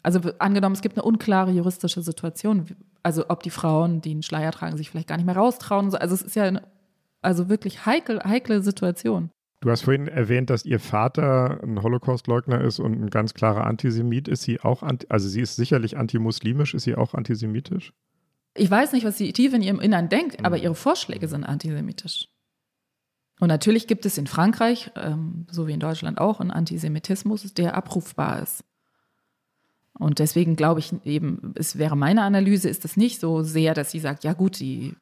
[0.03, 4.53] Also angenommen, es gibt eine unklare juristische Situation, also ob die Frauen, die einen Schleier
[4.53, 5.93] tragen, sich vielleicht gar nicht mehr raustrauen.
[5.95, 6.63] Also es ist ja eine,
[7.23, 9.31] also wirklich heikel, heikle Situation.
[9.61, 14.29] Du hast vorhin erwähnt, dass ihr Vater ein Holocaust-Leugner ist und ein ganz klarer Antisemit.
[14.29, 17.93] Ist sie auch, also sie ist sicherlich antimuslimisch, ist sie auch antisemitisch?
[18.55, 22.29] Ich weiß nicht, was sie tief in ihrem Innern denkt, aber ihre Vorschläge sind antisemitisch.
[23.39, 27.75] Und natürlich gibt es in Frankreich, ähm, so wie in Deutschland auch, einen Antisemitismus, der
[27.75, 28.65] abrufbar ist.
[29.99, 33.91] Und deswegen glaube ich eben, es wäre meine Analyse, ist es nicht so sehr, dass
[33.91, 34.95] sie sagt, ja gut, die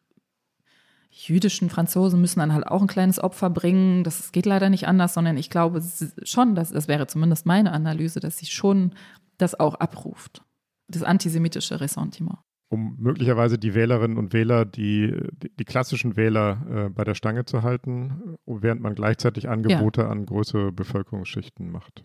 [1.15, 4.03] jüdischen Franzosen müssen dann halt auch ein kleines Opfer bringen.
[4.03, 5.81] Das geht leider nicht anders, sondern ich glaube
[6.25, 8.95] schon, dass das wäre zumindest meine Analyse, dass sie schon
[9.39, 10.43] das auch abruft.
[10.89, 12.39] Das antisemitische Ressentiment.
[12.69, 15.15] Um möglicherweise die Wählerinnen und Wähler, die,
[15.59, 20.09] die, klassischen Wähler äh, bei der Stange zu halten, während man gleichzeitig Angebote ja.
[20.09, 22.05] an größere Bevölkerungsschichten macht.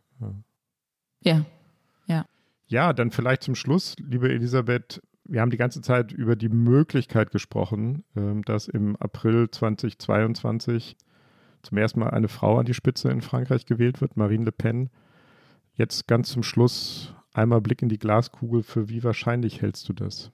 [1.21, 1.45] Ja,
[2.05, 2.25] ja.
[2.67, 7.31] Ja, dann vielleicht zum Schluss, liebe Elisabeth, wir haben die ganze Zeit über die Möglichkeit
[7.31, 10.97] gesprochen, äh, dass im April 2022
[11.61, 14.89] zum ersten Mal eine Frau an die Spitze in Frankreich gewählt wird, Marine Le Pen.
[15.73, 18.63] Jetzt ganz zum Schluss einmal Blick in die Glaskugel.
[18.63, 20.31] Für wie wahrscheinlich hältst du das?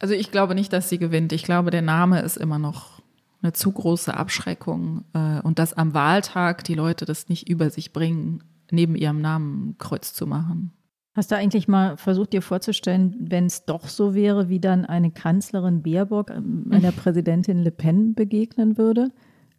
[0.00, 1.32] Also ich glaube nicht, dass sie gewinnt.
[1.32, 3.00] Ich glaube, der Name ist immer noch
[3.42, 7.92] eine zu große Abschreckung äh, und dass am Wahltag die Leute das nicht über sich
[7.92, 10.72] bringen, neben ihrem Namen Kreuz zu machen.
[11.14, 15.12] Hast du eigentlich mal versucht, dir vorzustellen, wenn es doch so wäre, wie dann eine
[15.12, 19.10] Kanzlerin Baerbock einer Präsidentin Le Pen begegnen würde?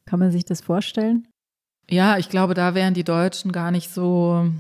[0.06, 1.28] Kann man sich das vorstellen?
[1.90, 4.52] Ja, ich glaube, da wären die Deutschen gar nicht so.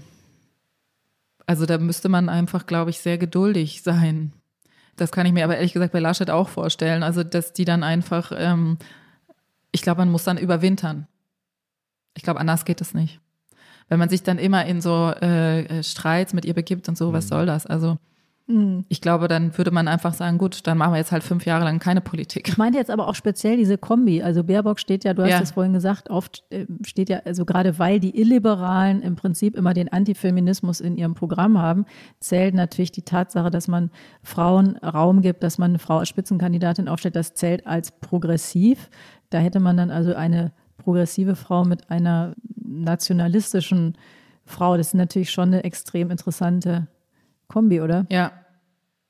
[1.45, 4.31] Also da müsste man einfach, glaube ich, sehr geduldig sein.
[4.95, 7.03] Das kann ich mir aber ehrlich gesagt bei Laschet auch vorstellen.
[7.03, 8.77] Also, dass die dann einfach, ähm,
[9.73, 11.07] ich glaube, man muss dann überwintern.
[12.15, 13.19] Ich glaube, anders geht es nicht
[13.87, 17.27] wenn man sich dann immer in so äh, Streits mit ihr begibt und so, was
[17.27, 17.67] soll das?
[17.67, 17.97] Also
[18.47, 18.83] mhm.
[18.89, 21.65] ich glaube, dann würde man einfach sagen, gut, dann machen wir jetzt halt fünf Jahre
[21.65, 22.47] lang keine Politik.
[22.47, 24.23] Ich meinte jetzt aber auch speziell diese Kombi.
[24.23, 25.53] Also Baerbock steht ja, du hast es ja.
[25.53, 29.91] vorhin gesagt, oft äh, steht ja, also gerade weil die Illiberalen im Prinzip immer den
[29.91, 31.85] Antifeminismus in ihrem Programm haben,
[32.19, 33.91] zählt natürlich die Tatsache, dass man
[34.23, 38.89] Frauen Raum gibt, dass man eine Frau als Spitzenkandidatin aufstellt, das zählt als progressiv.
[39.29, 40.53] Da hätte man dann also eine
[40.85, 43.97] progressive Frau mit einer nationalistischen
[44.45, 44.77] Frau.
[44.77, 46.87] Das ist natürlich schon eine extrem interessante
[47.47, 48.05] Kombi, oder?
[48.09, 48.31] Ja.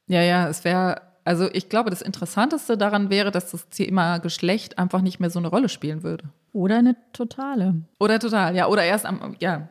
[0.08, 4.80] Ja, ja, es wäre, also ich glaube, das Interessanteste daran wäre, dass das Thema Geschlecht
[4.80, 6.30] einfach nicht mehr so eine Rolle spielen würde.
[6.54, 7.82] Oder eine totale.
[8.00, 8.68] Oder total, ja.
[8.68, 9.68] Oder erst am, ja.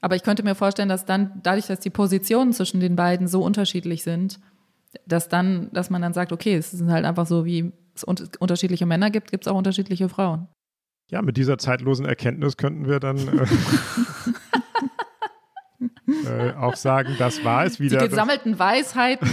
[0.00, 3.42] Aber ich könnte mir vorstellen, dass dann, dadurch, dass die Positionen zwischen den beiden so
[3.42, 4.38] unterschiedlich sind,
[5.06, 8.86] dass dann, dass man dann sagt, okay, es sind halt einfach so, wie es unterschiedliche
[8.86, 10.46] Männer gibt, gibt es auch unterschiedliche Frauen.
[11.10, 13.46] Ja, mit dieser zeitlosen Erkenntnis könnten wir dann äh,
[16.48, 17.98] äh, auch sagen, das war es wieder.
[17.98, 19.28] Die gesammelten Weisheiten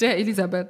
[0.00, 0.68] der Elisabeth.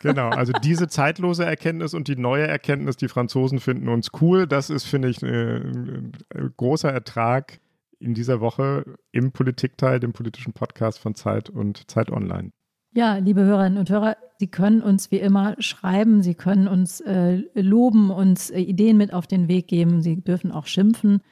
[0.00, 4.70] Genau, also diese zeitlose Erkenntnis und die neue Erkenntnis, die Franzosen finden uns cool, das
[4.70, 7.58] ist, finde ich, ein, ein großer Ertrag
[7.98, 12.52] in dieser Woche im Politikteil, dem politischen Podcast von Zeit und Zeit Online.
[12.98, 17.44] Ja, liebe Hörerinnen und Hörer, Sie können uns wie immer schreiben, Sie können uns äh,
[17.54, 21.22] loben, uns äh, Ideen mit auf den Weg geben, Sie dürfen auch schimpfen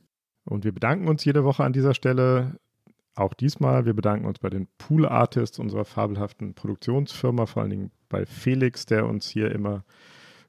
[0.47, 2.59] Und wir bedanken uns jede Woche an dieser Stelle.
[3.17, 3.85] Auch diesmal.
[3.85, 8.87] Wir bedanken uns bei den Pool Artists unserer fabelhaften Produktionsfirma, vor allen Dingen bei Felix,
[8.87, 9.85] der uns hier immer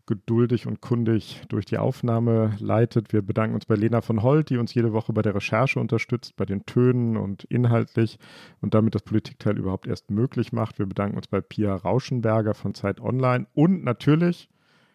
[0.10, 3.14] geduldig und kundig durch die Aufnahme leitet.
[3.14, 6.36] Wir bedanken uns bei Lena von Holt, die uns jede Woche bei der Recherche unterstützt,
[6.36, 8.18] bei den Tönen und inhaltlich
[8.60, 10.80] und damit das Politikteil überhaupt erst möglich macht.
[10.80, 14.50] Wir bedanken uns bei Pia Rauschenberger von Zeit Online und natürlich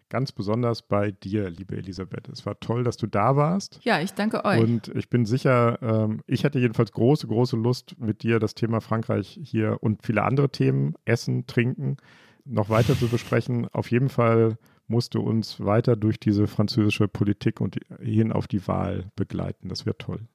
[0.08, 2.28] ganz besonders bei dir, liebe Elisabeth.
[2.28, 3.78] Es war toll, dass du da warst.
[3.84, 4.60] Ja, ich danke euch.
[4.60, 8.80] Und ich bin sicher, ähm, ich hätte jedenfalls große, große Lust, mit dir das Thema
[8.80, 11.98] Frankreich hier und viele andere Themen, Essen, Trinken,
[12.44, 13.68] noch weiter zu besprechen.
[13.72, 18.66] Auf jeden Fall musst du uns weiter durch diese französische Politik und hin auf die
[18.66, 19.68] Wahl begleiten.
[19.68, 20.28] Das wäre toll.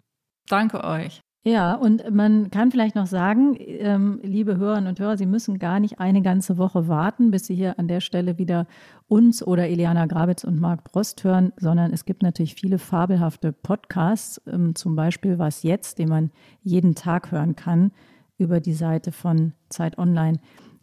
[0.48, 1.22] Danke euch.
[1.44, 5.80] Ja, und man kann vielleicht noch sagen, ähm, liebe Hörerinnen und Hörer, Sie müssen gar
[5.80, 8.68] nicht eine ganze Woche warten, bis Sie hier an der Stelle wieder
[9.08, 14.42] uns oder Eliana Grabitz und Marc Brost hören, sondern es gibt natürlich viele fabelhafte Podcasts,
[14.48, 16.32] ähm, zum Beispiel Was jetzt, den man
[16.62, 17.92] jeden Tag hören kann
[18.38, 20.40] über die Seite von Zeit Online.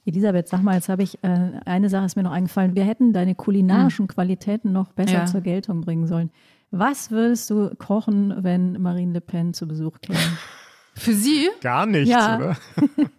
[0.07, 3.13] Elisabeth, sag mal, jetzt habe ich, äh, eine Sache ist mir noch eingefallen, wir hätten
[3.13, 4.15] deine kulinarischen hm.
[4.15, 5.27] Qualitäten noch besser ja.
[5.27, 6.31] zur Geltung bringen sollen.
[6.71, 10.19] Was würdest du kochen, wenn Marine Le Pen zu Besuch käme?
[10.95, 11.49] Für sie?
[11.61, 12.37] Gar nichts, ja.
[12.37, 12.57] oder?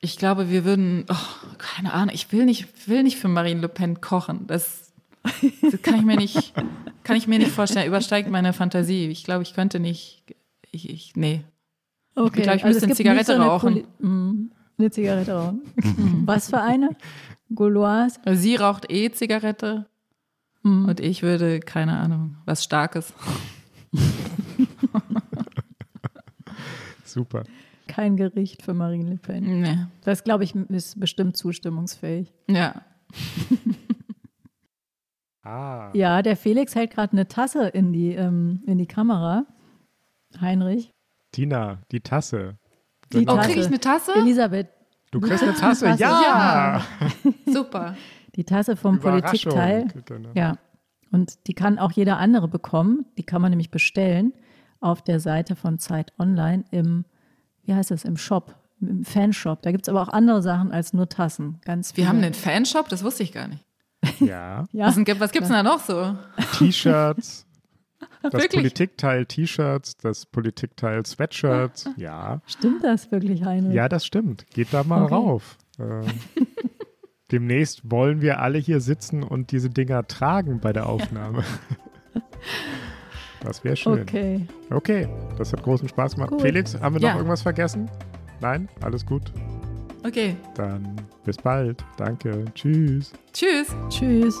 [0.00, 3.68] ich glaube, wir würden, oh, keine Ahnung, ich will nicht, will nicht für Marine Le
[3.68, 4.46] Pen kochen.
[4.46, 4.92] Das,
[5.60, 6.54] das kann ich mir nicht,
[7.02, 7.86] kann ich mir nicht vorstellen.
[7.86, 9.08] Übersteigt meine Fantasie.
[9.08, 10.22] Ich glaube, ich könnte nicht,
[10.70, 11.44] ich, ich nee.
[12.14, 12.38] Okay.
[12.38, 13.84] Ich glaube, ich also müsste eine Zigarette so eine rauchen.
[13.98, 15.62] Poli mm, eine Zigarette rauchen.
[16.26, 16.90] Was für eine?
[17.54, 18.18] Gauloise?
[18.34, 19.86] Sie raucht eh Zigarette.
[20.62, 20.88] Mhm.
[20.88, 23.14] Und ich würde, keine Ahnung, was Starkes.
[27.04, 27.44] Super.
[27.86, 29.60] Kein Gericht für Marine Le Pen.
[29.60, 29.86] Nee.
[30.02, 32.34] Das, glaube ich, ist bestimmt zustimmungsfähig.
[32.48, 32.82] Ja.
[35.42, 35.90] ah.
[35.94, 39.46] Ja, der Felix hält gerade eine Tasse in die, ähm, in die Kamera.
[40.40, 40.90] Heinrich.
[41.32, 42.58] Tina, die Tasse.
[43.12, 44.12] Die oh, kriege ich eine Tasse?
[44.14, 44.68] Elisabeth.
[45.10, 46.02] Du kriegst eine Tasse, Tasse.
[46.02, 46.82] Ja.
[47.00, 47.32] ja.
[47.52, 47.96] Super.
[48.34, 49.86] Die Tasse vom Politikteil.
[50.34, 50.58] Ja.
[51.10, 53.06] Und die kann auch jeder andere bekommen.
[53.16, 54.32] Die kann man nämlich bestellen
[54.80, 57.04] auf der Seite von Zeit Online im,
[57.62, 59.62] wie heißt das, im Shop, im Fanshop.
[59.62, 61.60] Da gibt es aber auch andere Sachen als nur Tassen.
[61.64, 62.04] Ganz viele.
[62.04, 63.64] Wir haben einen Fanshop, das wusste ich gar nicht.
[64.20, 64.64] Ja.
[64.72, 64.86] ja.
[64.86, 66.16] Was, was gibt es denn da noch so?
[66.58, 67.45] T-Shirts.
[68.22, 72.40] Das Politikteil T-Shirts, das Politikteil Sweatshirts, ja.
[72.46, 73.74] Stimmt das wirklich, Heinrich?
[73.74, 74.46] Ja, das stimmt.
[74.50, 75.14] Geht da mal okay.
[75.14, 75.58] rauf.
[75.78, 76.02] Äh,
[77.32, 81.44] demnächst wollen wir alle hier sitzen und diese Dinger tragen bei der Aufnahme.
[83.40, 84.00] Das wäre schön.
[84.00, 84.46] Okay.
[84.70, 85.08] Okay,
[85.38, 86.30] das hat großen Spaß gemacht.
[86.30, 86.42] Gut.
[86.42, 87.16] Felix, haben wir noch ja.
[87.16, 87.88] irgendwas vergessen?
[88.40, 88.68] Nein?
[88.82, 89.32] Alles gut?
[90.04, 90.36] Okay.
[90.54, 91.84] Dann bis bald.
[91.96, 92.44] Danke.
[92.54, 93.12] Tschüss.
[93.32, 93.74] Tschüss.
[93.88, 94.40] Tschüss.